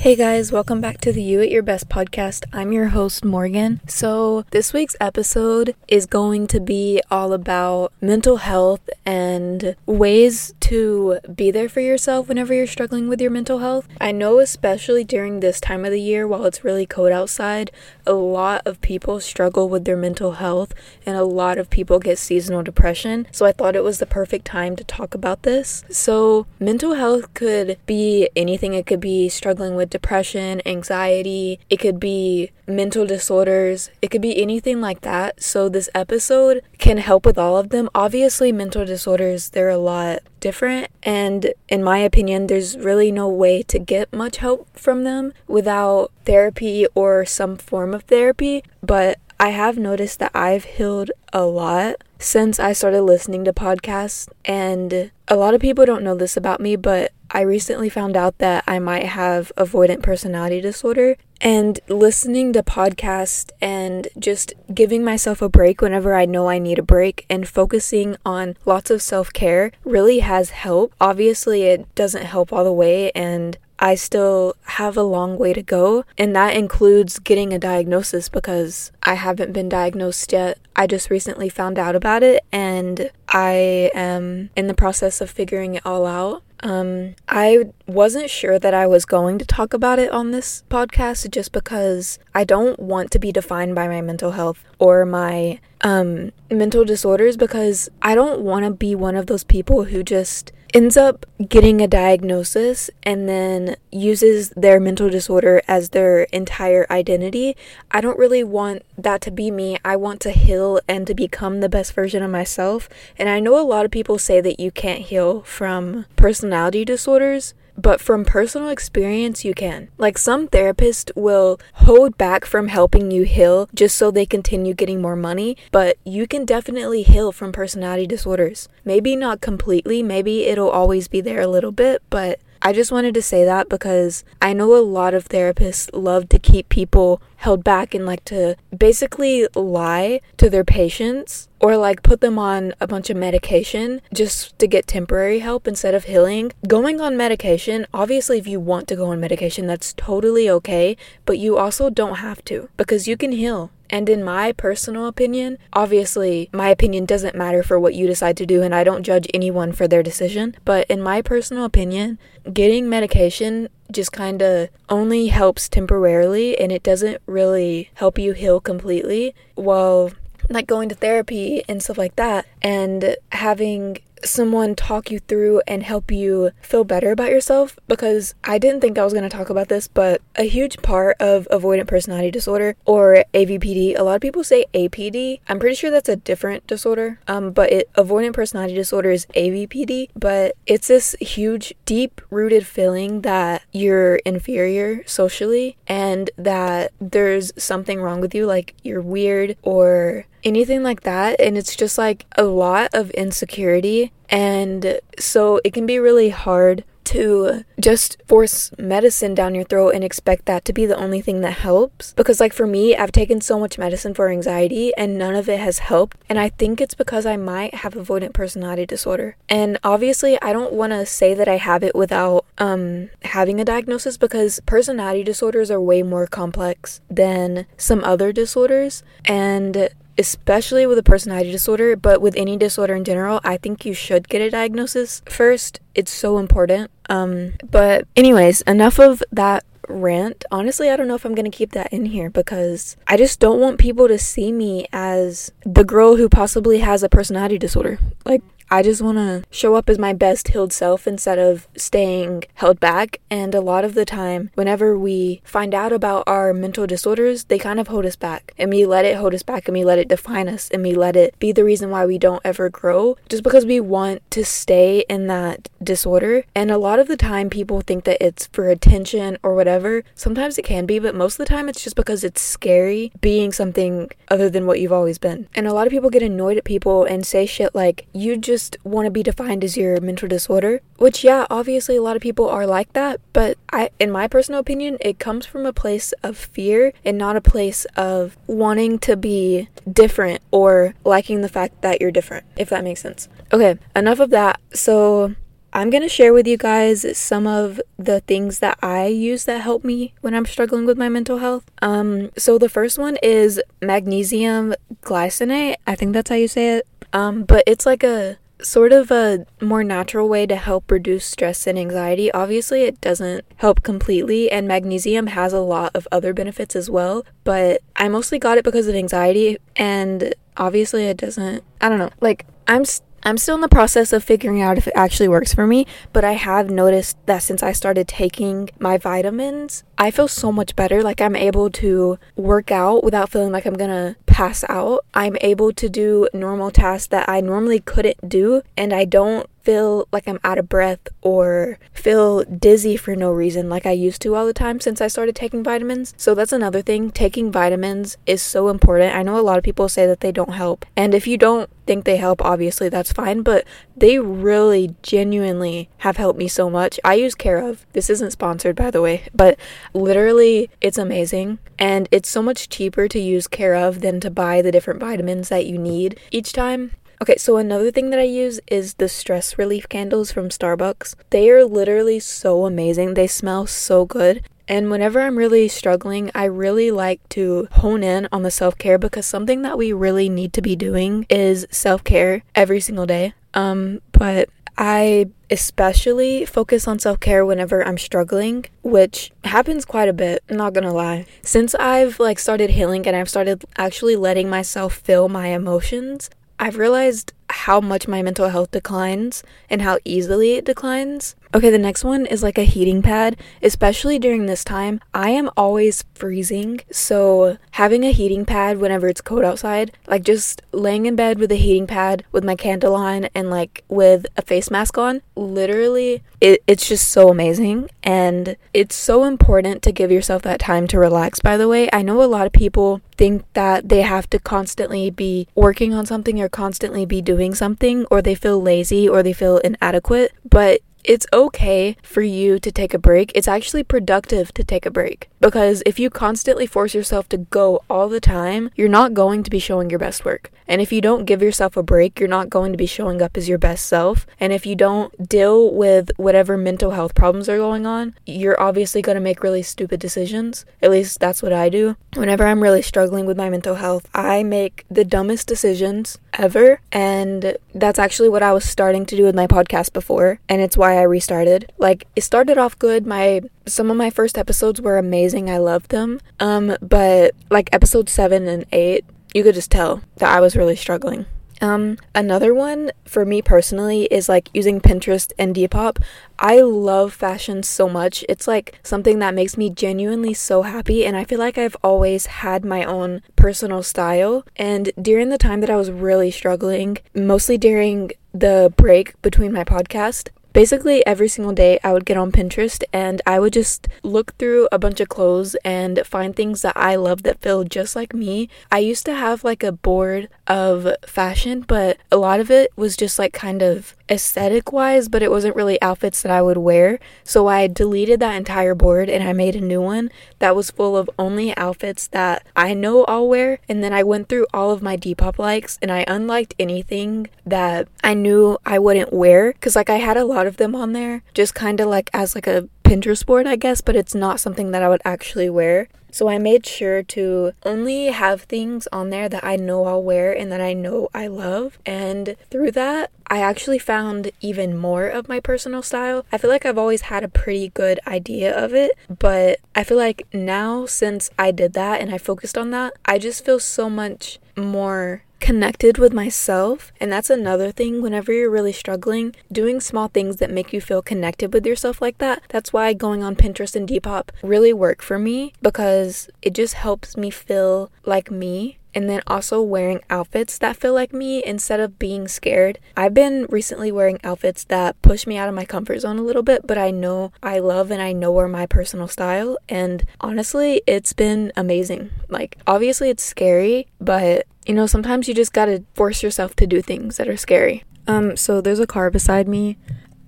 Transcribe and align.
Hey 0.00 0.16
guys, 0.16 0.50
welcome 0.50 0.80
back 0.80 0.98
to 1.02 1.12
the 1.12 1.22
You 1.22 1.42
at 1.42 1.50
Your 1.50 1.62
Best 1.62 1.90
podcast. 1.90 2.46
I'm 2.54 2.72
your 2.72 2.86
host, 2.86 3.22
Morgan. 3.22 3.82
So, 3.86 4.46
this 4.50 4.72
week's 4.72 4.96
episode 4.98 5.76
is 5.88 6.06
going 6.06 6.46
to 6.46 6.58
be 6.58 7.02
all 7.10 7.34
about 7.34 7.92
mental 8.00 8.38
health 8.38 8.80
and 9.04 9.76
ways 9.84 10.54
to 10.60 11.18
be 11.34 11.50
there 11.50 11.68
for 11.68 11.80
yourself 11.80 12.28
whenever 12.28 12.54
you're 12.54 12.66
struggling 12.66 13.10
with 13.10 13.20
your 13.20 13.30
mental 13.30 13.58
health. 13.58 13.88
I 14.00 14.10
know, 14.10 14.38
especially 14.38 15.04
during 15.04 15.40
this 15.40 15.60
time 15.60 15.84
of 15.84 15.90
the 15.90 16.00
year 16.00 16.26
while 16.26 16.46
it's 16.46 16.64
really 16.64 16.86
cold 16.86 17.12
outside, 17.12 17.70
a 18.06 18.14
lot 18.14 18.62
of 18.64 18.80
people 18.80 19.20
struggle 19.20 19.68
with 19.68 19.84
their 19.84 19.98
mental 19.98 20.32
health 20.32 20.72
and 21.04 21.18
a 21.18 21.24
lot 21.24 21.58
of 21.58 21.68
people 21.68 21.98
get 21.98 22.16
seasonal 22.16 22.62
depression. 22.62 23.26
So, 23.32 23.44
I 23.44 23.52
thought 23.52 23.76
it 23.76 23.84
was 23.84 23.98
the 23.98 24.06
perfect 24.06 24.46
time 24.46 24.76
to 24.76 24.84
talk 24.84 25.14
about 25.14 25.42
this. 25.42 25.84
So, 25.90 26.46
mental 26.58 26.94
health 26.94 27.34
could 27.34 27.76
be 27.84 28.30
anything, 28.34 28.72
it 28.72 28.86
could 28.86 29.00
be 29.00 29.28
struggling 29.28 29.76
with 29.76 29.89
depression, 29.90 30.62
anxiety, 30.64 31.60
it 31.68 31.78
could 31.78 32.00
be 32.00 32.50
mental 32.66 33.04
disorders, 33.04 33.90
it 34.00 34.10
could 34.10 34.22
be 34.22 34.40
anything 34.40 34.80
like 34.80 35.00
that. 35.02 35.42
So, 35.42 35.68
this 35.68 35.88
episode 35.94 36.62
can 36.78 36.98
help 36.98 37.26
with 37.26 37.38
all 37.38 37.56
of 37.56 37.70
them. 37.70 37.88
Obviously, 37.94 38.52
mental 38.52 38.84
disorders, 38.84 39.50
they're 39.50 39.68
a 39.68 39.78
lot 39.78 40.20
different, 40.40 40.88
and 41.02 41.52
in 41.68 41.82
my 41.82 41.98
opinion, 41.98 42.46
there's 42.46 42.78
really 42.78 43.12
no 43.12 43.28
way 43.28 43.62
to 43.64 43.78
get 43.78 44.12
much 44.12 44.38
help 44.38 44.68
from 44.76 45.04
them 45.04 45.32
without 45.46 46.10
therapy 46.24 46.86
or 46.94 47.24
some 47.24 47.56
form 47.56 47.92
of 47.94 48.04
therapy. 48.04 48.62
But 48.82 49.18
I 49.40 49.48
have 49.48 49.78
noticed 49.78 50.18
that 50.18 50.32
I've 50.34 50.64
healed 50.64 51.10
a 51.32 51.46
lot 51.46 52.04
since 52.18 52.60
I 52.60 52.74
started 52.74 53.00
listening 53.00 53.42
to 53.46 53.54
podcasts. 53.54 54.28
And 54.44 55.10
a 55.28 55.34
lot 55.34 55.54
of 55.54 55.62
people 55.62 55.86
don't 55.86 56.04
know 56.04 56.14
this 56.14 56.36
about 56.36 56.60
me, 56.60 56.76
but 56.76 57.12
I 57.30 57.40
recently 57.40 57.88
found 57.88 58.18
out 58.18 58.36
that 58.36 58.64
I 58.66 58.78
might 58.78 59.06
have 59.06 59.50
avoidant 59.56 60.02
personality 60.02 60.60
disorder. 60.60 61.16
And 61.40 61.80
listening 61.88 62.52
to 62.52 62.62
podcasts 62.62 63.50
and 63.62 64.08
just 64.18 64.52
giving 64.74 65.02
myself 65.02 65.40
a 65.40 65.48
break 65.48 65.80
whenever 65.80 66.14
I 66.14 66.26
know 66.26 66.50
I 66.50 66.58
need 66.58 66.78
a 66.78 66.82
break 66.82 67.24
and 67.30 67.48
focusing 67.48 68.16
on 68.26 68.58
lots 68.66 68.90
of 68.90 69.00
self 69.00 69.32
care 69.32 69.72
really 69.84 70.18
has 70.18 70.50
helped. 70.50 70.94
Obviously, 71.00 71.62
it 71.62 71.94
doesn't 71.94 72.26
help 72.26 72.52
all 72.52 72.62
the 72.62 72.74
way, 72.74 73.10
and 73.12 73.56
I 73.80 73.94
still 73.94 74.56
have 74.64 74.96
a 74.98 75.02
long 75.02 75.38
way 75.38 75.54
to 75.54 75.62
go, 75.62 76.04
and 76.18 76.36
that 76.36 76.54
includes 76.54 77.18
getting 77.18 77.54
a 77.54 77.58
diagnosis 77.58 78.28
because 78.28 78.92
I 79.02 79.14
haven't 79.14 79.54
been 79.54 79.70
diagnosed 79.70 80.32
yet. 80.32 80.58
I 80.76 80.86
just 80.86 81.10
recently 81.10 81.48
found 81.48 81.78
out 81.78 81.96
about 81.96 82.22
it, 82.22 82.44
and 82.52 83.10
I 83.28 83.90
am 83.94 84.50
in 84.56 84.66
the 84.66 84.74
process 84.74 85.20
of 85.20 85.30
figuring 85.30 85.74
it 85.74 85.84
all 85.84 86.06
out. 86.06 86.42
Um, 86.62 87.14
I 87.28 87.70
wasn't 87.86 88.30
sure 88.30 88.58
that 88.58 88.74
I 88.74 88.86
was 88.86 89.04
going 89.04 89.38
to 89.38 89.46
talk 89.46 89.72
about 89.72 89.98
it 89.98 90.10
on 90.10 90.30
this 90.30 90.62
podcast 90.68 91.30
just 91.30 91.52
because 91.52 92.18
I 92.34 92.44
don't 92.44 92.78
want 92.78 93.10
to 93.12 93.18
be 93.18 93.32
defined 93.32 93.74
by 93.74 93.88
my 93.88 94.00
mental 94.02 94.32
health 94.32 94.62
or 94.78 95.06
my 95.06 95.58
um, 95.80 96.32
mental 96.50 96.84
disorders 96.84 97.36
because 97.36 97.88
I 98.02 98.14
don't 98.14 98.42
want 98.42 98.66
to 98.66 98.70
be 98.70 98.94
one 98.94 99.16
of 99.16 99.26
those 99.26 99.44
people 99.44 99.84
who 99.84 100.02
just 100.02 100.52
ends 100.72 100.96
up 100.96 101.26
getting 101.48 101.80
a 101.80 101.88
diagnosis 101.88 102.90
and 103.02 103.28
then 103.28 103.76
uses 103.90 104.50
their 104.50 104.78
mental 104.78 105.08
disorder 105.08 105.62
as 105.66 105.90
their 105.90 106.22
entire 106.24 106.86
identity. 106.90 107.56
I 107.90 108.00
don't 108.00 108.18
really 108.18 108.44
want 108.44 108.82
that 108.96 109.20
to 109.22 109.30
be 109.30 109.50
me. 109.50 109.78
I 109.84 109.96
want 109.96 110.20
to 110.22 110.30
heal 110.30 110.59
and 110.88 111.06
to 111.06 111.14
become 111.14 111.60
the 111.60 111.68
best 111.68 111.92
version 111.92 112.22
of 112.22 112.30
myself. 112.30 112.88
And 113.18 113.28
I 113.28 113.40
know 113.40 113.58
a 113.58 113.66
lot 113.66 113.84
of 113.84 113.90
people 113.90 114.18
say 114.18 114.40
that 114.40 114.60
you 114.60 114.70
can't 114.70 115.02
heal 115.02 115.42
from 115.42 116.06
personality 116.16 116.84
disorders, 116.84 117.54
but 117.76 118.00
from 118.00 118.24
personal 118.24 118.68
experience, 118.68 119.44
you 119.44 119.54
can. 119.54 119.88
Like 119.96 120.18
some 120.18 120.48
therapists 120.48 121.10
will 121.16 121.58
hold 121.74 122.18
back 122.18 122.44
from 122.44 122.68
helping 122.68 123.10
you 123.10 123.22
heal 123.22 123.68
just 123.74 123.96
so 123.96 124.10
they 124.10 124.26
continue 124.26 124.74
getting 124.74 125.00
more 125.00 125.16
money, 125.16 125.56
but 125.72 125.96
you 126.04 126.26
can 126.26 126.44
definitely 126.44 127.02
heal 127.02 127.32
from 127.32 127.52
personality 127.52 128.06
disorders. 128.06 128.68
Maybe 128.84 129.16
not 129.16 129.40
completely, 129.40 130.02
maybe 130.02 130.44
it'll 130.44 130.70
always 130.70 131.08
be 131.08 131.20
there 131.20 131.40
a 131.40 131.46
little 131.46 131.72
bit, 131.72 132.02
but 132.10 132.40
I 132.62 132.74
just 132.74 132.92
wanted 132.92 133.14
to 133.14 133.22
say 133.22 133.44
that 133.46 133.70
because 133.70 134.22
I 134.42 134.52
know 134.52 134.76
a 134.76 134.84
lot 134.84 135.14
of 135.14 135.28
therapists 135.28 135.88
love 135.94 136.28
to 136.28 136.38
keep 136.38 136.68
people 136.68 137.22
held 137.36 137.64
back 137.64 137.94
and 137.94 138.04
like 138.04 138.22
to 138.26 138.54
basically 138.76 139.48
lie 139.54 140.20
to 140.36 140.50
their 140.50 140.64
patients 140.64 141.48
or 141.58 141.78
like 141.78 142.02
put 142.02 142.20
them 142.20 142.38
on 142.38 142.74
a 142.78 142.86
bunch 142.86 143.08
of 143.08 143.16
medication 143.16 144.02
just 144.12 144.58
to 144.58 144.66
get 144.66 144.86
temporary 144.86 145.38
help 145.38 145.66
instead 145.66 145.94
of 145.94 146.04
healing. 146.04 146.52
Going 146.68 147.00
on 147.00 147.16
medication, 147.16 147.86
obviously, 147.94 148.36
if 148.36 148.46
you 148.46 148.60
want 148.60 148.88
to 148.88 148.96
go 148.96 149.06
on 149.06 149.20
medication, 149.20 149.66
that's 149.66 149.94
totally 149.94 150.50
okay, 150.50 150.98
but 151.24 151.38
you 151.38 151.56
also 151.56 151.88
don't 151.88 152.16
have 152.16 152.44
to 152.44 152.68
because 152.76 153.08
you 153.08 153.16
can 153.16 153.32
heal. 153.32 153.70
And 153.90 154.08
in 154.08 154.24
my 154.24 154.52
personal 154.52 155.06
opinion, 155.06 155.58
obviously, 155.72 156.48
my 156.52 156.68
opinion 156.68 157.04
doesn't 157.04 157.34
matter 157.34 157.62
for 157.62 157.78
what 157.78 157.94
you 157.94 158.06
decide 158.06 158.36
to 158.38 158.46
do, 158.46 158.62
and 158.62 158.74
I 158.74 158.84
don't 158.84 159.02
judge 159.02 159.26
anyone 159.34 159.72
for 159.72 159.86
their 159.86 160.02
decision. 160.02 160.56
But 160.64 160.86
in 160.88 161.02
my 161.02 161.20
personal 161.20 161.64
opinion, 161.64 162.18
getting 162.52 162.88
medication 162.88 163.68
just 163.90 164.12
kind 164.12 164.40
of 164.40 164.68
only 164.88 165.26
helps 165.26 165.68
temporarily 165.68 166.56
and 166.56 166.70
it 166.70 166.84
doesn't 166.84 167.20
really 167.26 167.90
help 167.94 168.18
you 168.18 168.32
heal 168.32 168.60
completely. 168.60 169.34
While 169.56 170.12
like 170.48 170.66
going 170.66 170.88
to 170.88 170.94
therapy 170.94 171.62
and 171.68 171.82
stuff 171.82 171.98
like 171.98 172.16
that, 172.16 172.46
and 172.62 173.16
having 173.32 173.98
someone 174.24 174.74
talk 174.74 175.10
you 175.10 175.18
through 175.20 175.62
and 175.66 175.82
help 175.82 176.10
you 176.10 176.50
feel 176.60 176.84
better 176.84 177.10
about 177.10 177.30
yourself 177.30 177.78
because 177.88 178.34
I 178.44 178.58
didn't 178.58 178.80
think 178.80 178.98
I 178.98 179.04
was 179.04 179.12
going 179.12 179.28
to 179.28 179.36
talk 179.36 179.50
about 179.50 179.68
this, 179.68 179.88
but 179.88 180.22
a 180.36 180.44
huge 180.44 180.78
part 180.82 181.16
of 181.20 181.48
avoidant 181.50 181.86
personality 181.86 182.30
disorder 182.30 182.76
or 182.84 183.24
AVPD, 183.34 183.98
a 183.98 184.02
lot 184.02 184.16
of 184.16 184.20
people 184.20 184.44
say 184.44 184.64
APD. 184.74 185.40
I'm 185.48 185.58
pretty 185.58 185.76
sure 185.76 185.90
that's 185.90 186.08
a 186.08 186.16
different 186.16 186.66
disorder. 186.66 187.18
Um 187.28 187.52
but 187.52 187.72
it 187.72 187.92
avoidant 187.94 188.32
personality 188.32 188.74
disorder 188.74 189.10
is 189.10 189.26
AVPD, 189.36 190.10
but 190.14 190.56
it's 190.66 190.88
this 190.88 191.14
huge 191.20 191.74
deep 191.84 192.20
rooted 192.30 192.66
feeling 192.66 193.22
that 193.22 193.62
you're 193.72 194.16
inferior 194.16 195.02
socially 195.06 195.76
and 195.86 196.30
that 196.36 196.92
there's 197.00 197.52
something 197.56 198.00
wrong 198.00 198.20
with 198.20 198.34
you 198.34 198.46
like 198.46 198.74
you're 198.82 199.00
weird 199.00 199.56
or 199.62 200.26
anything 200.44 200.82
like 200.82 201.02
that 201.02 201.40
and 201.40 201.56
it's 201.56 201.76
just 201.76 201.98
like 201.98 202.26
a 202.36 202.44
lot 202.44 202.88
of 202.92 203.10
insecurity 203.10 204.12
and 204.28 205.00
so 205.18 205.60
it 205.64 205.72
can 205.72 205.86
be 205.86 205.98
really 205.98 206.30
hard 206.30 206.84
to 207.10 207.64
just 207.80 208.16
force 208.28 208.70
medicine 208.78 209.34
down 209.34 209.52
your 209.52 209.64
throat 209.64 209.96
and 209.96 210.04
expect 210.04 210.46
that 210.46 210.64
to 210.64 210.72
be 210.72 210.86
the 210.86 210.96
only 210.96 211.20
thing 211.20 211.40
that 211.40 211.54
helps. 211.54 212.12
Because, 212.12 212.38
like, 212.38 212.52
for 212.52 212.68
me, 212.68 212.94
I've 212.94 213.10
taken 213.10 213.40
so 213.40 213.58
much 213.58 213.78
medicine 213.78 214.14
for 214.14 214.28
anxiety 214.28 214.92
and 214.96 215.18
none 215.18 215.34
of 215.34 215.48
it 215.48 215.58
has 215.58 215.80
helped. 215.80 216.18
And 216.28 216.38
I 216.38 216.50
think 216.50 216.80
it's 216.80 216.94
because 216.94 217.26
I 217.26 217.36
might 217.36 217.74
have 217.74 217.94
avoidant 217.94 218.32
personality 218.32 218.86
disorder. 218.86 219.36
And 219.48 219.76
obviously, 219.82 220.40
I 220.40 220.52
don't 220.52 220.72
want 220.72 220.92
to 220.92 221.04
say 221.04 221.34
that 221.34 221.48
I 221.48 221.56
have 221.56 221.82
it 221.82 221.96
without 221.96 222.46
um, 222.58 223.10
having 223.22 223.60
a 223.60 223.64
diagnosis 223.64 224.16
because 224.16 224.60
personality 224.64 225.24
disorders 225.24 225.68
are 225.68 225.80
way 225.80 226.04
more 226.04 226.28
complex 226.28 227.00
than 227.10 227.66
some 227.76 228.04
other 228.04 228.30
disorders. 228.30 229.02
And 229.24 229.90
especially 230.20 230.86
with 230.86 230.98
a 230.98 231.02
personality 231.02 231.50
disorder, 231.50 231.96
but 231.96 232.20
with 232.20 232.36
any 232.36 232.58
disorder 232.58 232.94
in 232.94 233.04
general, 233.04 233.40
I 233.42 233.56
think 233.56 233.86
you 233.86 233.94
should 233.94 234.28
get 234.28 234.42
a 234.42 234.50
diagnosis 234.50 235.22
first. 235.26 235.80
It's 235.94 236.12
so 236.12 236.36
important. 236.36 236.90
Um, 237.08 237.54
but 237.68 238.06
anyways, 238.14 238.60
enough 238.62 239.00
of 239.00 239.22
that 239.32 239.64
rant. 239.88 240.44
Honestly, 240.50 240.90
I 240.90 240.96
don't 240.96 241.08
know 241.08 241.14
if 241.14 241.24
I'm 241.24 241.34
going 241.34 241.50
to 241.50 241.56
keep 241.56 241.72
that 241.72 241.90
in 241.90 242.04
here 242.04 242.28
because 242.28 242.96
I 243.06 243.16
just 243.16 243.40
don't 243.40 243.60
want 243.60 243.78
people 243.78 244.08
to 244.08 244.18
see 244.18 244.52
me 244.52 244.86
as 244.92 245.52
the 245.64 245.84
girl 245.84 246.16
who 246.16 246.28
possibly 246.28 246.80
has 246.80 247.02
a 247.02 247.08
personality 247.08 247.58
disorder. 247.58 247.98
Like 248.26 248.42
I 248.72 248.82
just 248.82 249.02
want 249.02 249.18
to 249.18 249.42
show 249.50 249.74
up 249.74 249.90
as 249.90 249.98
my 249.98 250.12
best 250.12 250.48
healed 250.48 250.72
self 250.72 251.08
instead 251.08 251.40
of 251.40 251.66
staying 251.76 252.44
held 252.54 252.78
back. 252.78 253.20
And 253.28 253.52
a 253.52 253.60
lot 253.60 253.84
of 253.84 253.94
the 253.94 254.04
time, 254.04 254.50
whenever 254.54 254.96
we 254.96 255.42
find 255.42 255.74
out 255.74 255.92
about 255.92 256.22
our 256.28 256.54
mental 256.54 256.86
disorders, 256.86 257.44
they 257.44 257.58
kind 257.58 257.80
of 257.80 257.88
hold 257.88 258.06
us 258.06 258.14
back. 258.14 258.54
And 258.56 258.70
we 258.70 258.86
let 258.86 259.04
it 259.04 259.16
hold 259.16 259.34
us 259.34 259.42
back 259.42 259.66
and 259.66 259.76
we 259.76 259.84
let 259.84 259.98
it 259.98 260.06
define 260.06 260.48
us 260.48 260.70
and 260.70 260.84
we 260.84 260.94
let 260.94 261.16
it 261.16 261.36
be 261.40 261.50
the 261.50 261.64
reason 261.64 261.90
why 261.90 262.06
we 262.06 262.16
don't 262.16 262.42
ever 262.44 262.70
grow 262.70 263.16
just 263.28 263.42
because 263.42 263.66
we 263.66 263.80
want 263.80 264.22
to 264.30 264.44
stay 264.44 265.04
in 265.08 265.26
that 265.26 265.68
disorder. 265.82 266.44
And 266.54 266.70
a 266.70 266.78
lot 266.78 267.00
of 267.00 267.08
the 267.08 267.16
time, 267.16 267.50
people 267.50 267.80
think 267.80 268.04
that 268.04 268.24
it's 268.24 268.46
for 268.52 268.68
attention 268.68 269.36
or 269.42 269.56
whatever. 269.56 270.04
Sometimes 270.14 270.58
it 270.58 270.64
can 270.64 270.86
be, 270.86 271.00
but 271.00 271.16
most 271.16 271.34
of 271.34 271.38
the 271.38 271.52
time, 271.52 271.68
it's 271.68 271.82
just 271.82 271.96
because 271.96 272.22
it's 272.22 272.40
scary 272.40 273.10
being 273.20 273.50
something 273.50 274.10
other 274.28 274.48
than 274.48 274.66
what 274.66 274.78
you've 274.78 274.92
always 274.92 275.18
been. 275.18 275.48
And 275.56 275.66
a 275.66 275.72
lot 275.72 275.88
of 275.88 275.90
people 275.90 276.08
get 276.08 276.22
annoyed 276.22 276.56
at 276.56 276.62
people 276.62 277.04
and 277.04 277.26
say 277.26 277.46
shit 277.46 277.74
like, 277.74 278.06
you 278.12 278.36
just 278.36 278.59
just 278.60 278.76
want 278.84 279.06
to 279.06 279.10
be 279.10 279.22
defined 279.22 279.64
as 279.64 279.76
your 279.76 280.00
mental 280.00 280.28
disorder, 280.28 280.80
which 280.96 281.24
yeah, 281.24 281.46
obviously 281.50 281.96
a 281.96 282.02
lot 282.02 282.16
of 282.16 282.22
people 282.22 282.48
are 282.48 282.66
like 282.66 282.92
that, 282.92 283.20
but 283.32 283.56
I 283.72 283.90
in 283.98 284.10
my 284.10 284.28
personal 284.28 284.60
opinion, 284.60 284.98
it 285.00 285.18
comes 285.18 285.46
from 285.46 285.64
a 285.64 285.72
place 285.72 286.12
of 286.22 286.36
fear 286.36 286.92
and 287.04 287.16
not 287.16 287.36
a 287.36 287.40
place 287.40 287.86
of 287.96 288.36
wanting 288.46 288.98
to 289.00 289.16
be 289.16 289.68
different 289.90 290.42
or 290.50 290.94
liking 291.04 291.40
the 291.40 291.48
fact 291.48 291.80
that 291.80 292.00
you're 292.00 292.10
different, 292.10 292.44
if 292.56 292.68
that 292.68 292.84
makes 292.84 293.00
sense. 293.00 293.28
Okay, 293.50 293.78
enough 293.96 294.20
of 294.20 294.30
that. 294.30 294.60
So 294.74 295.34
I'm 295.72 295.88
going 295.88 296.02
to 296.02 296.08
share 296.08 296.32
with 296.32 296.46
you 296.46 296.56
guys 296.56 297.16
some 297.16 297.46
of 297.46 297.80
the 297.96 298.20
things 298.20 298.58
that 298.58 298.78
I 298.82 299.06
use 299.06 299.44
that 299.44 299.60
help 299.60 299.84
me 299.84 300.12
when 300.20 300.34
I'm 300.34 300.44
struggling 300.44 300.84
with 300.84 300.98
my 300.98 301.08
mental 301.08 301.38
health. 301.38 301.64
Um, 301.80 302.30
so 302.36 302.58
the 302.58 302.68
first 302.68 302.98
one 302.98 303.16
is 303.22 303.62
magnesium 303.80 304.74
glycinate. 305.02 305.76
I 305.86 305.94
think 305.94 306.12
that's 306.12 306.28
how 306.28 306.36
you 306.36 306.48
say 306.48 306.76
it. 306.78 306.86
Um, 307.12 307.44
but 307.44 307.64
it's 307.66 307.86
like 307.86 308.02
a 308.02 308.38
sort 308.62 308.92
of 308.92 309.10
a 309.10 309.46
more 309.60 309.84
natural 309.84 310.28
way 310.28 310.46
to 310.46 310.56
help 310.56 310.90
reduce 310.90 311.24
stress 311.24 311.66
and 311.66 311.78
anxiety. 311.78 312.30
Obviously, 312.32 312.82
it 312.82 313.00
doesn't 313.00 313.44
help 313.56 313.82
completely, 313.82 314.50
and 314.50 314.66
magnesium 314.66 315.28
has 315.28 315.52
a 315.52 315.60
lot 315.60 315.92
of 315.94 316.06
other 316.12 316.32
benefits 316.32 316.76
as 316.76 316.90
well, 316.90 317.24
but 317.44 317.82
I 317.96 318.08
mostly 318.08 318.38
got 318.38 318.58
it 318.58 318.64
because 318.64 318.86
of 318.88 318.94
anxiety, 318.94 319.58
and 319.76 320.34
obviously, 320.56 321.04
it 321.04 321.16
doesn't. 321.16 321.64
I 321.80 321.88
don't 321.88 321.98
know. 321.98 322.10
Like, 322.20 322.46
I'm. 322.66 322.84
St- 322.84 323.06
I'm 323.22 323.36
still 323.36 323.54
in 323.54 323.60
the 323.60 323.68
process 323.68 324.14
of 324.14 324.24
figuring 324.24 324.62
out 324.62 324.78
if 324.78 324.86
it 324.86 324.94
actually 324.96 325.28
works 325.28 325.52
for 325.52 325.66
me, 325.66 325.86
but 326.12 326.24
I 326.24 326.32
have 326.32 326.70
noticed 326.70 327.18
that 327.26 327.42
since 327.42 327.62
I 327.62 327.72
started 327.72 328.08
taking 328.08 328.70
my 328.78 328.96
vitamins, 328.96 329.84
I 329.98 330.10
feel 330.10 330.26
so 330.26 330.50
much 330.50 330.74
better. 330.74 331.02
Like 331.02 331.20
I'm 331.20 331.36
able 331.36 331.68
to 331.70 332.18
work 332.36 332.70
out 332.70 333.04
without 333.04 333.28
feeling 333.28 333.52
like 333.52 333.66
I'm 333.66 333.74
gonna 333.74 334.16
pass 334.40 334.64
out. 334.70 335.04
I'm 335.12 335.36
able 335.42 335.70
to 335.72 335.90
do 335.90 336.26
normal 336.32 336.70
tasks 336.70 337.08
that 337.08 337.28
I 337.28 337.42
normally 337.42 337.80
couldn't 337.80 338.26
do, 338.26 338.62
and 338.74 338.90
I 338.90 339.04
don't 339.04 339.46
feel 339.62 340.08
like 340.12 340.26
I'm 340.26 340.40
out 340.44 340.58
of 340.58 340.68
breath 340.68 341.00
or 341.22 341.78
feel 341.92 342.44
dizzy 342.44 342.96
for 342.96 343.14
no 343.14 343.30
reason 343.30 343.68
like 343.68 343.86
I 343.86 343.92
used 343.92 344.22
to 344.22 344.34
all 344.34 344.46
the 344.46 344.52
time 344.52 344.80
since 344.80 345.00
I 345.00 345.08
started 345.08 345.34
taking 345.34 345.62
vitamins. 345.62 346.14
So 346.16 346.34
that's 346.34 346.52
another 346.52 346.82
thing. 346.82 347.10
Taking 347.10 347.52
vitamins 347.52 348.16
is 348.26 348.42
so 348.42 348.68
important. 348.68 349.14
I 349.14 349.22
know 349.22 349.38
a 349.38 349.42
lot 349.42 349.58
of 349.58 349.64
people 349.64 349.88
say 349.88 350.06
that 350.06 350.20
they 350.20 350.32
don't 350.32 350.54
help. 350.54 350.86
And 350.96 351.14
if 351.14 351.26
you 351.26 351.36
don't 351.36 351.70
think 351.86 352.04
they 352.04 352.16
help, 352.16 352.42
obviously 352.42 352.88
that's 352.88 353.12
fine, 353.12 353.42
but 353.42 353.64
they 353.96 354.18
really 354.18 354.94
genuinely 355.02 355.88
have 355.98 356.16
helped 356.16 356.38
me 356.38 356.48
so 356.48 356.70
much. 356.70 356.98
I 357.04 357.14
use 357.14 357.34
Care 357.34 357.58
of. 357.58 357.86
This 357.92 358.10
isn't 358.10 358.32
sponsored 358.32 358.76
by 358.76 358.90
the 358.90 359.02
way, 359.02 359.24
but 359.34 359.58
literally 359.92 360.70
it's 360.80 360.98
amazing 360.98 361.58
and 361.78 362.08
it's 362.10 362.28
so 362.28 362.42
much 362.42 362.68
cheaper 362.68 363.08
to 363.08 363.18
use 363.18 363.46
Care 363.46 363.74
of 363.74 364.00
than 364.00 364.20
to 364.20 364.30
buy 364.30 364.62
the 364.62 364.72
different 364.72 365.00
vitamins 365.00 365.48
that 365.48 365.66
you 365.66 365.78
need 365.78 366.18
each 366.30 366.52
time. 366.52 366.92
Okay, 367.22 367.36
so 367.36 367.58
another 367.58 367.90
thing 367.90 368.08
that 368.10 368.18
I 368.18 368.22
use 368.24 368.60
is 368.66 368.94
the 368.94 369.06
stress 369.06 369.58
relief 369.58 369.86
candles 369.90 370.32
from 370.32 370.48
Starbucks. 370.48 371.14
They 371.28 371.50
are 371.50 371.66
literally 371.66 372.18
so 372.18 372.64
amazing. 372.64 373.12
They 373.12 373.26
smell 373.26 373.66
so 373.66 374.06
good. 374.06 374.42
And 374.66 374.90
whenever 374.90 375.20
I'm 375.20 375.36
really 375.36 375.68
struggling, 375.68 376.30
I 376.34 376.44
really 376.44 376.90
like 376.90 377.20
to 377.30 377.68
hone 377.72 378.02
in 378.02 378.26
on 378.32 378.42
the 378.42 378.50
self 378.50 378.78
care 378.78 378.96
because 378.96 379.26
something 379.26 379.60
that 379.62 379.76
we 379.76 379.92
really 379.92 380.30
need 380.30 380.54
to 380.54 380.62
be 380.62 380.76
doing 380.76 381.26
is 381.28 381.66
self 381.70 382.02
care 382.04 382.42
every 382.54 382.80
single 382.80 383.04
day. 383.04 383.34
Um, 383.52 384.00
but 384.12 384.48
I 384.78 385.28
especially 385.50 386.46
focus 386.46 386.88
on 386.88 387.00
self 387.00 387.20
care 387.20 387.44
whenever 387.44 387.86
I'm 387.86 387.98
struggling, 387.98 388.64
which 388.82 389.30
happens 389.44 389.84
quite 389.84 390.08
a 390.08 390.14
bit, 390.14 390.42
I'm 390.48 390.56
not 390.56 390.72
gonna 390.72 390.94
lie. 390.94 391.26
Since 391.42 391.74
I've 391.74 392.18
like 392.18 392.38
started 392.38 392.70
healing 392.70 393.06
and 393.06 393.14
I've 393.14 393.28
started 393.28 393.66
actually 393.76 394.16
letting 394.16 394.48
myself 394.48 394.94
feel 394.94 395.28
my 395.28 395.48
emotions, 395.48 396.30
I've 396.62 396.76
realized 396.76 397.32
how 397.52 397.80
much 397.80 398.08
my 398.08 398.22
mental 398.22 398.48
health 398.48 398.70
declines 398.70 399.42
and 399.68 399.82
how 399.82 399.98
easily 400.04 400.54
it 400.54 400.64
declines. 400.64 401.36
Okay, 401.52 401.70
the 401.70 401.78
next 401.78 402.04
one 402.04 402.26
is 402.26 402.44
like 402.44 402.58
a 402.58 402.62
heating 402.62 403.02
pad, 403.02 403.36
especially 403.60 404.20
during 404.20 404.46
this 404.46 404.62
time. 404.62 405.00
I 405.12 405.30
am 405.30 405.50
always 405.56 406.04
freezing, 406.14 406.80
so 406.92 407.58
having 407.72 408.04
a 408.04 408.12
heating 408.12 408.44
pad 408.44 408.78
whenever 408.78 409.08
it's 409.08 409.20
cold 409.20 409.42
outside, 409.42 409.90
like 410.06 410.22
just 410.22 410.62
laying 410.70 411.06
in 411.06 411.16
bed 411.16 411.40
with 411.40 411.50
a 411.50 411.56
heating 411.56 411.88
pad 411.88 412.24
with 412.30 412.44
my 412.44 412.54
candle 412.54 412.94
on 412.94 413.24
and 413.34 413.50
like 413.50 413.82
with 413.88 414.26
a 414.36 414.42
face 414.42 414.70
mask 414.70 414.96
on, 414.96 415.22
literally, 415.34 416.22
it, 416.40 416.62
it's 416.68 416.86
just 416.86 417.08
so 417.08 417.30
amazing. 417.30 417.90
And 418.04 418.56
it's 418.72 418.94
so 418.94 419.24
important 419.24 419.82
to 419.82 419.92
give 419.92 420.12
yourself 420.12 420.42
that 420.42 420.60
time 420.60 420.86
to 420.86 421.00
relax, 421.00 421.40
by 421.40 421.56
the 421.56 421.66
way. 421.66 421.88
I 421.92 422.02
know 422.02 422.22
a 422.22 422.30
lot 422.30 422.46
of 422.46 422.52
people 422.52 423.00
think 423.16 423.44
that 423.52 423.88
they 423.88 424.02
have 424.02 424.30
to 424.30 424.38
constantly 424.38 425.10
be 425.10 425.48
working 425.54 425.92
on 425.92 426.06
something 426.06 426.40
or 426.40 426.48
constantly 426.48 427.04
be 427.04 427.20
doing 427.20 427.39
something, 427.54 428.04
or 428.10 428.20
they 428.20 428.34
feel 428.34 428.60
lazy 428.60 429.08
or 429.08 429.22
they 429.22 429.32
feel 429.32 429.56
inadequate, 429.58 430.32
but 430.48 430.80
it's 431.02 431.26
okay 431.32 431.96
for 432.02 432.20
you 432.20 432.58
to 432.58 432.70
take 432.70 432.92
a 432.92 432.98
break. 432.98 433.32
It's 433.34 433.48
actually 433.48 433.84
productive 433.84 434.52
to 434.52 434.62
take 434.62 434.84
a 434.84 434.90
break 434.90 435.29
because 435.40 435.82
if 435.86 435.98
you 435.98 436.10
constantly 436.10 436.66
force 436.66 436.94
yourself 436.94 437.28
to 437.30 437.38
go 437.38 437.82
all 437.88 438.08
the 438.08 438.20
time, 438.20 438.70
you're 438.76 438.88
not 438.88 439.14
going 439.14 439.42
to 439.42 439.50
be 439.50 439.58
showing 439.58 439.90
your 439.90 439.98
best 439.98 440.24
work. 440.24 440.50
And 440.70 440.80
if 440.80 440.92
you 440.92 441.00
don't 441.00 441.24
give 441.24 441.42
yourself 441.42 441.76
a 441.76 441.82
break, 441.82 442.20
you're 442.20 442.28
not 442.28 442.48
going 442.48 442.70
to 442.70 442.78
be 442.78 442.86
showing 442.86 443.20
up 443.20 443.36
as 443.36 443.48
your 443.48 443.58
best 443.58 443.86
self. 443.86 444.24
And 444.38 444.52
if 444.52 444.64
you 444.64 444.76
don't 444.76 445.28
deal 445.28 445.74
with 445.74 446.12
whatever 446.16 446.56
mental 446.56 446.92
health 446.92 447.16
problems 447.16 447.48
are 447.48 447.56
going 447.56 447.86
on, 447.86 448.14
you're 448.24 448.60
obviously 448.60 449.02
going 449.02 449.16
to 449.16 449.20
make 449.20 449.42
really 449.42 449.62
stupid 449.62 449.98
decisions. 449.98 450.64
At 450.80 450.92
least 450.92 451.18
that's 451.18 451.42
what 451.42 451.52
I 451.52 451.70
do. 451.70 451.96
Whenever 452.14 452.46
I'm 452.46 452.62
really 452.62 452.82
struggling 452.82 453.26
with 453.26 453.36
my 453.36 453.50
mental 453.50 453.76
health, 453.76 454.08
I 454.14 454.44
make 454.44 454.84
the 454.88 455.04
dumbest 455.04 455.48
decisions 455.48 456.18
ever. 456.34 456.80
And 456.92 457.56
that's 457.74 457.98
actually 457.98 458.28
what 458.28 458.44
I 458.44 458.52
was 458.52 458.64
starting 458.64 459.06
to 459.06 459.16
do 459.16 459.24
with 459.24 459.34
my 459.34 459.48
podcast 459.48 459.92
before. 459.92 460.38
And 460.48 460.60
it's 460.60 460.76
why 460.76 460.98
I 460.98 461.02
restarted. 461.02 461.72
Like, 461.78 462.06
it 462.14 462.22
started 462.22 462.58
off 462.58 462.78
good. 462.78 463.06
My 463.06 463.40
some 463.66 463.90
of 463.90 463.96
my 463.96 464.10
first 464.10 464.36
episodes 464.36 464.80
were 464.80 464.98
amazing. 464.98 465.29
I 465.34 465.58
love 465.58 465.88
them. 465.88 466.20
Um, 466.38 466.76
but 466.80 467.34
like 467.50 467.68
episode 467.72 468.08
7 468.08 468.48
and 468.48 468.64
8, 468.72 469.04
you 469.34 469.42
could 469.42 469.54
just 469.54 469.70
tell 469.70 470.02
that 470.16 470.34
I 470.34 470.40
was 470.40 470.56
really 470.56 470.76
struggling. 470.76 471.26
Um, 471.60 471.98
another 472.14 472.54
one 472.54 472.90
for 473.04 473.24
me 473.24 473.42
personally 473.42 474.04
is 474.04 474.28
like 474.28 474.48
using 474.54 474.80
Pinterest 474.80 475.32
and 475.38 475.54
Depop. 475.54 476.02
I 476.38 476.60
love 476.60 477.12
fashion 477.12 477.62
so 477.62 477.88
much. 477.88 478.24
It's 478.28 478.48
like 478.48 478.78
something 478.82 479.18
that 479.18 479.34
makes 479.34 479.56
me 479.58 479.68
genuinely 479.68 480.32
so 480.32 480.62
happy, 480.62 481.04
and 481.04 481.16
I 481.16 481.24
feel 481.24 481.38
like 481.38 481.58
I've 481.58 481.76
always 481.84 482.26
had 482.26 482.64
my 482.64 482.84
own 482.84 483.20
personal 483.36 483.82
style. 483.82 484.44
And 484.56 484.90
during 485.00 485.28
the 485.28 485.38
time 485.38 485.60
that 485.60 485.70
I 485.70 485.76
was 485.76 485.90
really 485.90 486.30
struggling, 486.30 486.98
mostly 487.14 487.58
during 487.58 488.12
the 488.32 488.72
break 488.76 489.20
between 489.22 489.52
my 489.52 489.64
podcast, 489.64 490.30
basically 490.52 491.04
every 491.06 491.28
single 491.28 491.52
day 491.52 491.78
I 491.82 491.92
would 491.92 492.04
get 492.04 492.16
on 492.16 492.32
Pinterest 492.32 492.82
and 492.92 493.22
I 493.26 493.38
would 493.38 493.52
just 493.52 493.88
look 494.02 494.36
through 494.38 494.68
a 494.72 494.78
bunch 494.78 495.00
of 495.00 495.08
clothes 495.08 495.54
and 495.64 496.02
find 496.04 496.34
things 496.34 496.62
that 496.62 496.76
I 496.76 496.96
love 496.96 497.22
that 497.22 497.40
feel 497.40 497.64
just 497.64 497.94
like 497.94 498.14
me. 498.14 498.48
I 498.70 498.78
used 498.78 499.06
to 499.06 499.14
have 499.14 499.44
like 499.44 499.62
a 499.62 499.72
board 499.72 500.28
of 500.50 500.88
fashion, 501.06 501.60
but 501.60 501.96
a 502.10 502.16
lot 502.16 502.40
of 502.40 502.50
it 502.50 502.72
was 502.76 502.96
just 502.96 503.20
like 503.20 503.32
kind 503.32 503.62
of 503.62 503.94
aesthetic 504.10 504.72
wise, 504.72 505.08
but 505.08 505.22
it 505.22 505.30
wasn't 505.30 505.54
really 505.54 505.80
outfits 505.80 506.20
that 506.22 506.32
I 506.32 506.42
would 506.42 506.56
wear. 506.56 506.98
So 507.22 507.46
I 507.46 507.68
deleted 507.68 508.18
that 508.18 508.34
entire 508.34 508.74
board 508.74 509.08
and 509.08 509.22
I 509.22 509.32
made 509.32 509.54
a 509.54 509.60
new 509.60 509.80
one 509.80 510.10
that 510.40 510.56
was 510.56 510.72
full 510.72 510.96
of 510.96 511.08
only 511.16 511.56
outfits 511.56 512.08
that 512.08 512.44
I 512.56 512.74
know 512.74 513.04
I'll 513.04 513.28
wear. 513.28 513.60
And 513.68 513.84
then 513.84 513.92
I 513.92 514.02
went 514.02 514.28
through 514.28 514.48
all 514.52 514.72
of 514.72 514.82
my 514.82 514.96
Depop 514.96 515.38
likes 515.38 515.78
and 515.80 515.92
I 515.92 516.04
unliked 516.08 516.54
anything 516.58 517.28
that 517.46 517.86
I 518.02 518.14
knew 518.14 518.58
I 518.66 518.80
wouldn't 518.80 519.12
wear 519.12 519.52
because 519.52 519.76
like 519.76 519.88
I 519.88 519.98
had 519.98 520.16
a 520.16 520.24
lot 520.24 520.48
of 520.48 520.56
them 520.56 520.74
on 520.74 520.92
there 520.92 521.22
just 521.32 521.54
kind 521.54 521.78
of 521.78 521.88
like 521.88 522.10
as 522.12 522.34
like 522.34 522.48
a 522.48 522.68
Pinterest 522.90 523.24
board, 523.24 523.46
I 523.46 523.54
guess, 523.54 523.80
but 523.80 523.94
it's 523.94 524.16
not 524.16 524.40
something 524.40 524.72
that 524.72 524.82
I 524.82 524.88
would 524.88 525.00
actually 525.04 525.48
wear. 525.48 525.86
So 526.10 526.28
I 526.28 526.38
made 526.38 526.66
sure 526.66 527.04
to 527.04 527.52
only 527.62 528.06
have 528.06 528.42
things 528.42 528.88
on 528.90 529.10
there 529.10 529.28
that 529.28 529.44
I 529.44 529.54
know 529.54 529.84
I'll 529.84 530.02
wear 530.02 530.36
and 530.36 530.50
that 530.50 530.60
I 530.60 530.72
know 530.72 531.08
I 531.14 531.28
love. 531.28 531.78
And 531.86 532.34
through 532.50 532.72
that, 532.72 533.12
I 533.28 533.38
actually 533.38 533.78
found 533.78 534.32
even 534.40 534.76
more 534.76 535.06
of 535.06 535.28
my 535.28 535.38
personal 535.38 535.84
style. 535.84 536.26
I 536.32 536.38
feel 536.38 536.50
like 536.50 536.66
I've 536.66 536.78
always 536.78 537.02
had 537.02 537.22
a 537.22 537.28
pretty 537.28 537.68
good 537.68 538.00
idea 538.08 538.52
of 538.52 538.74
it, 538.74 538.98
but 539.08 539.60
I 539.72 539.84
feel 539.84 539.96
like 539.96 540.26
now 540.32 540.84
since 540.84 541.30
I 541.38 541.52
did 541.52 541.74
that 541.74 542.00
and 542.00 542.12
I 542.12 542.18
focused 542.18 542.58
on 542.58 542.72
that, 542.72 542.94
I 543.04 543.18
just 543.18 543.44
feel 543.44 543.60
so 543.60 543.88
much 543.88 544.40
more 544.56 545.22
connected 545.40 545.98
with 545.98 546.12
myself. 546.12 546.92
And 547.00 547.10
that's 547.10 547.30
another 547.30 547.72
thing 547.72 548.02
whenever 548.02 548.32
you're 548.32 548.50
really 548.50 548.72
struggling, 548.72 549.34
doing 549.50 549.80
small 549.80 550.08
things 550.08 550.36
that 550.36 550.50
make 550.50 550.72
you 550.72 550.80
feel 550.80 551.02
connected 551.02 551.52
with 551.52 551.66
yourself 551.66 552.00
like 552.00 552.18
that. 552.18 552.42
That's 552.48 552.72
why 552.72 552.92
going 552.92 553.22
on 553.22 553.36
Pinterest 553.36 553.74
and 553.74 553.88
Depop 553.88 554.30
really 554.42 554.72
work 554.72 555.02
for 555.02 555.18
me 555.18 555.52
because 555.62 556.28
it 556.42 556.54
just 556.54 556.74
helps 556.74 557.16
me 557.16 557.30
feel 557.30 557.90
like 558.04 558.30
me 558.30 558.78
and 558.94 559.08
then 559.08 559.22
also 559.26 559.62
wearing 559.62 560.00
outfits 560.10 560.58
that 560.58 560.76
feel 560.76 560.94
like 560.94 561.12
me 561.12 561.44
instead 561.44 561.80
of 561.80 561.98
being 561.98 562.28
scared. 562.28 562.78
I've 562.96 563.14
been 563.14 563.46
recently 563.48 563.92
wearing 563.92 564.18
outfits 564.24 564.64
that 564.64 565.00
push 565.02 565.26
me 565.26 565.36
out 565.36 565.48
of 565.48 565.54
my 565.54 565.64
comfort 565.64 566.00
zone 566.00 566.18
a 566.18 566.22
little 566.22 566.42
bit, 566.42 566.66
but 566.66 566.78
I 566.78 566.90
know 566.90 567.32
I 567.42 567.58
love 567.58 567.90
and 567.90 568.02
I 568.02 568.12
know 568.12 568.36
are 568.38 568.48
my 568.48 568.66
personal 568.66 569.08
style. 569.08 569.56
And 569.68 570.06
honestly, 570.20 570.82
it's 570.86 571.12
been 571.12 571.52
amazing. 571.56 572.10
Like, 572.28 572.58
obviously, 572.66 573.10
it's 573.10 573.22
scary, 573.22 573.86
but 574.00 574.46
you 574.66 574.74
know, 574.74 574.86
sometimes 574.86 575.28
you 575.28 575.34
just 575.34 575.52
gotta 575.52 575.84
force 575.94 576.22
yourself 576.22 576.54
to 576.56 576.66
do 576.66 576.82
things 576.82 577.16
that 577.16 577.28
are 577.28 577.36
scary. 577.36 577.84
Um, 578.06 578.36
so 578.36 578.60
there's 578.60 578.80
a 578.80 578.86
car 578.86 579.10
beside 579.10 579.48
me, 579.48 579.78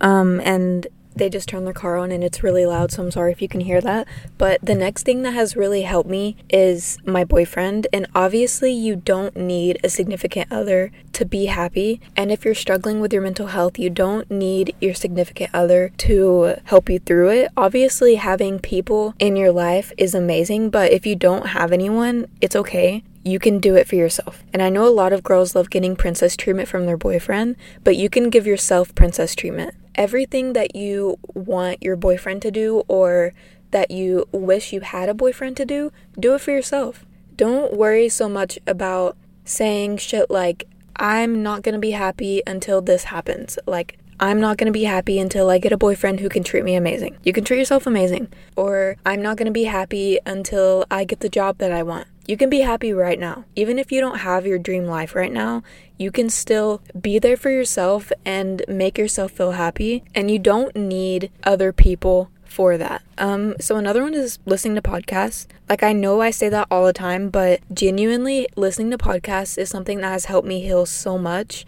um, 0.01 0.41
and 0.41 0.87
they 1.15 1.29
just 1.29 1.49
turned 1.49 1.67
their 1.67 1.75
car 1.75 1.97
on 1.97 2.11
and 2.11 2.25
it's 2.25 2.43
really 2.43 2.67
loud, 2.67 2.91
so 2.91 3.03
I'm 3.03 3.11
sorry 3.11 3.33
if 3.33 3.43
you 3.43 3.49
can 3.49 3.61
hear 3.61 3.81
that. 3.81 4.09
But 4.39 4.61
the 4.63 4.75
next 4.75 5.05
thing 5.05 5.23
that 5.23 5.33
has 5.33 5.57
really 5.57 5.83
helped 5.83 6.09
me 6.09 6.37
is 6.49 6.99
my 7.05 7.25
boyfriend. 7.25 7.87
And 7.93 8.07
obviously, 8.15 8.73
you 8.73 8.97
don't 8.97 9.37
need 9.37 9.79
a 9.85 9.89
significant 9.89 10.51
other 10.51 10.91
to 11.13 11.25
be 11.25 11.47
happy. 11.47 12.01
And 12.17 12.33
if 12.33 12.45
you're 12.45 12.55
struggling 12.55 13.01
with 13.01 13.13
your 13.13 13.23
mental 13.23 13.49
health, 13.49 13.79
you 13.79 13.91
don't 13.91 14.31
need 14.31 14.75
your 14.81 14.95
significant 14.95 15.51
other 15.53 15.93
to 15.99 16.57
help 16.65 16.89
you 16.89 16.99
through 16.99 17.31
it. 17.31 17.51
Obviously, 17.57 18.17
having 18.17 18.59
people 18.59 19.15
in 19.19 19.37
your 19.37 19.53
life 19.53 19.93
is 19.97 20.15
amazing, 20.15 20.71
but 20.71 20.93
if 20.93 21.07
you 21.07 21.17
don't 21.17 21.49
have 21.49 21.73
anyone, 21.73 22.27
it's 22.41 22.57
okay 22.57 23.03
you 23.25 23.39
can 23.39 23.59
do 23.59 23.75
it 23.75 23.87
for 23.87 23.97
yourself. 23.97 24.43
And 24.53 24.63
I 24.63 24.69
know 24.69 24.87
a 24.87 24.91
lot 24.91 25.13
of 25.13 25.23
girls 25.23 25.55
love 25.55 25.71
getting 25.71 25.97
princess 25.97 26.37
treatment 26.37 26.69
from 26.69 26.87
their 26.87 26.97
boyfriend, 26.97 27.57
but 27.85 27.97
you 27.97 28.09
can 28.09 28.31
give 28.31 28.47
yourself 28.47 28.95
princess 28.95 29.35
treatment 29.35 29.75
everything 29.95 30.53
that 30.55 30.75
you 30.75 31.19
want 31.35 31.83
your 31.83 31.97
boyfriend 31.97 32.43
to 32.43 32.51
do 32.51 32.83
or 32.89 33.33
that 33.71 33.91
you 33.91 34.27
wish 34.33 34.73
you 34.73 34.81
had 34.81 35.09
a 35.09 35.15
boyfriend 35.15 35.57
to 35.57 35.65
do, 35.65 35.93
do 36.19 36.35
it 36.35 36.41
for 36.41 36.51
yourself. 36.51 37.05
Don't 37.37 37.73
worry 37.73 38.09
so 38.09 38.29
much 38.29 38.59
about 38.67 39.17
saying 39.45 39.97
shit 39.97 40.31
like, 40.31 40.69
I'm 40.97 41.43
not 41.43 41.63
gonna 41.63 41.79
be 41.79 41.93
happy 41.93 42.43
until 42.47 42.83
this 42.83 43.05
happens. 43.05 43.59
Like, 43.67 43.99
I'm 44.21 44.41
not 44.41 44.59
gonna 44.59 44.73
be 44.73 44.85
happy 44.85 45.19
until 45.19 45.49
I 45.51 45.59
get 45.59 45.73
a 45.73 45.79
boyfriend 45.79 46.21
who 46.21 46.29
can 46.29 46.45
treat 46.45 46.65
me 46.65 46.75
amazing. 46.75 47.17
You 47.25 47.33
can 47.33 47.45
treat 47.45 47.59
yourself 47.59 47.87
amazing. 47.87 48.29
Or, 48.57 48.97
I'm 49.07 49.23
not 49.23 49.37
gonna 49.37 49.51
be 49.51 49.65
happy 49.65 50.19
until 50.27 50.85
I 50.91 51.05
get 51.05 51.21
the 51.21 51.31
job 51.31 51.59
that 51.59 51.73
I 51.73 51.83
want. 51.83 52.07
You 52.27 52.37
can 52.37 52.51
be 52.51 52.61
happy 52.61 52.93
right 52.93 53.19
now. 53.19 53.45
Even 53.57 53.79
if 53.79 53.91
you 53.91 54.01
don't 54.01 54.19
have 54.19 54.47
your 54.47 54.59
dream 54.59 54.87
life 54.87 55.15
right 55.15 55.33
now, 55.33 55.63
you 55.99 56.11
can 56.11 56.31
still 56.31 56.83
be 56.99 57.19
there 57.19 57.37
for 57.37 57.51
yourself 57.51 58.13
and 58.25 58.65
make 58.69 58.97
yourself 58.97 59.33
feel 59.33 59.53
happy. 59.53 60.05
And 60.15 60.31
you 60.31 60.39
don't 60.39 60.75
need 60.77 61.31
other 61.43 61.73
people 61.73 62.31
for 62.45 62.77
that. 62.77 63.03
Um, 63.19 63.55
so 63.59 63.77
another 63.77 64.03
one 64.03 64.15
is 64.15 64.39
listening 64.45 64.75
to 64.77 64.83
podcasts. 64.83 65.47
Like 65.69 65.83
I 65.83 65.93
know 65.93 66.21
I 66.21 66.31
say 66.31 66.49
that 66.51 66.69
all 66.71 66.87
the 66.87 66.93
time, 66.93 67.31
but 67.31 67.61
genuinely 67.73 68.47
listening 68.57 68.91
to 68.91 68.99
podcasts 68.99 69.57
is 69.59 69.71
something 69.71 70.01
that 70.01 70.13
has 70.13 70.27
helped 70.27 70.47
me 70.47 70.61
heal 70.61 70.87
so 70.87 71.19
much. 71.19 71.65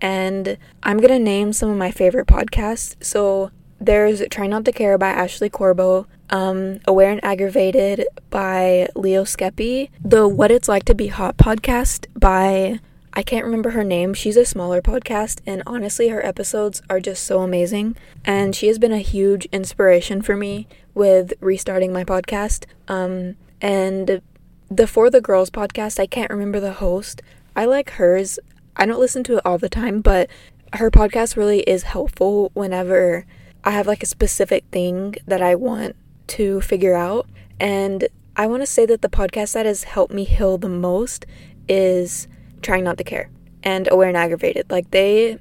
And 0.00 0.56
I'm 0.82 0.98
gonna 0.98 1.18
name 1.18 1.52
some 1.52 1.70
of 1.70 1.76
my 1.76 1.90
favorite 1.90 2.28
podcasts. 2.28 2.94
So 3.04 3.50
there's 3.80 4.22
Try 4.30 4.46
Not 4.46 4.64
to 4.66 4.72
Care 4.72 4.96
by 4.96 5.08
Ashley 5.08 5.48
Corbo, 5.48 6.06
um, 6.30 6.80
Aware 6.86 7.12
and 7.12 7.24
Aggravated 7.24 8.06
by 8.30 8.88
Leo 8.94 9.24
Skepi, 9.24 9.90
the 10.04 10.28
What 10.28 10.50
It's 10.50 10.68
Like 10.68 10.84
to 10.84 10.94
Be 10.94 11.08
Hot 11.08 11.36
podcast 11.36 12.06
by 12.18 12.80
I 13.18 13.22
can't 13.22 13.44
remember 13.44 13.70
her 13.70 13.82
name. 13.82 14.14
She's 14.14 14.36
a 14.36 14.44
smaller 14.44 14.80
podcast, 14.80 15.40
and 15.44 15.62
honestly, 15.66 16.08
her 16.08 16.24
episodes 16.24 16.82
are 16.88 17.00
just 17.00 17.24
so 17.24 17.40
amazing. 17.40 17.96
And 18.24 18.54
she 18.54 18.68
has 18.68 18.78
been 18.78 18.92
a 18.92 18.98
huge 18.98 19.46
inspiration 19.46 20.22
for 20.22 20.36
me 20.36 20.68
with 20.94 21.32
restarting 21.40 21.92
my 21.92 22.04
podcast. 22.04 22.66
Um, 22.86 23.34
and 23.60 24.22
the 24.70 24.86
For 24.86 25.10
the 25.10 25.20
Girls 25.20 25.50
podcast, 25.50 25.98
I 25.98 26.06
can't 26.06 26.30
remember 26.30 26.60
the 26.60 26.74
host. 26.74 27.22
I 27.56 27.64
like 27.64 27.90
hers. 27.90 28.38
I 28.76 28.86
don't 28.86 29.00
listen 29.00 29.24
to 29.24 29.38
it 29.38 29.42
all 29.44 29.58
the 29.58 29.68
time, 29.68 30.00
but 30.00 30.30
her 30.74 30.90
podcast 30.90 31.36
really 31.36 31.62
is 31.62 31.84
helpful 31.84 32.52
whenever 32.54 33.26
I 33.64 33.72
have 33.72 33.86
like 33.88 34.02
a 34.04 34.06
specific 34.06 34.64
thing 34.70 35.16
that 35.26 35.42
I 35.42 35.56
want 35.56 35.96
to 36.28 36.60
figure 36.60 36.94
out. 36.94 37.26
And 37.60 38.08
I 38.36 38.46
want 38.46 38.62
to 38.62 38.66
say 38.66 38.86
that 38.86 39.02
the 39.02 39.08
podcast 39.08 39.54
that 39.54 39.66
has 39.66 39.84
helped 39.84 40.12
me 40.12 40.24
heal 40.24 40.58
the 40.58 40.68
most 40.68 41.26
is 41.68 42.28
Trying 42.62 42.84
Not 42.84 42.98
to 42.98 43.04
Care 43.04 43.30
and 43.62 43.88
Aware 43.90 44.08
and 44.08 44.16
Aggravated. 44.16 44.70
Like, 44.70 44.90
they 44.90 45.38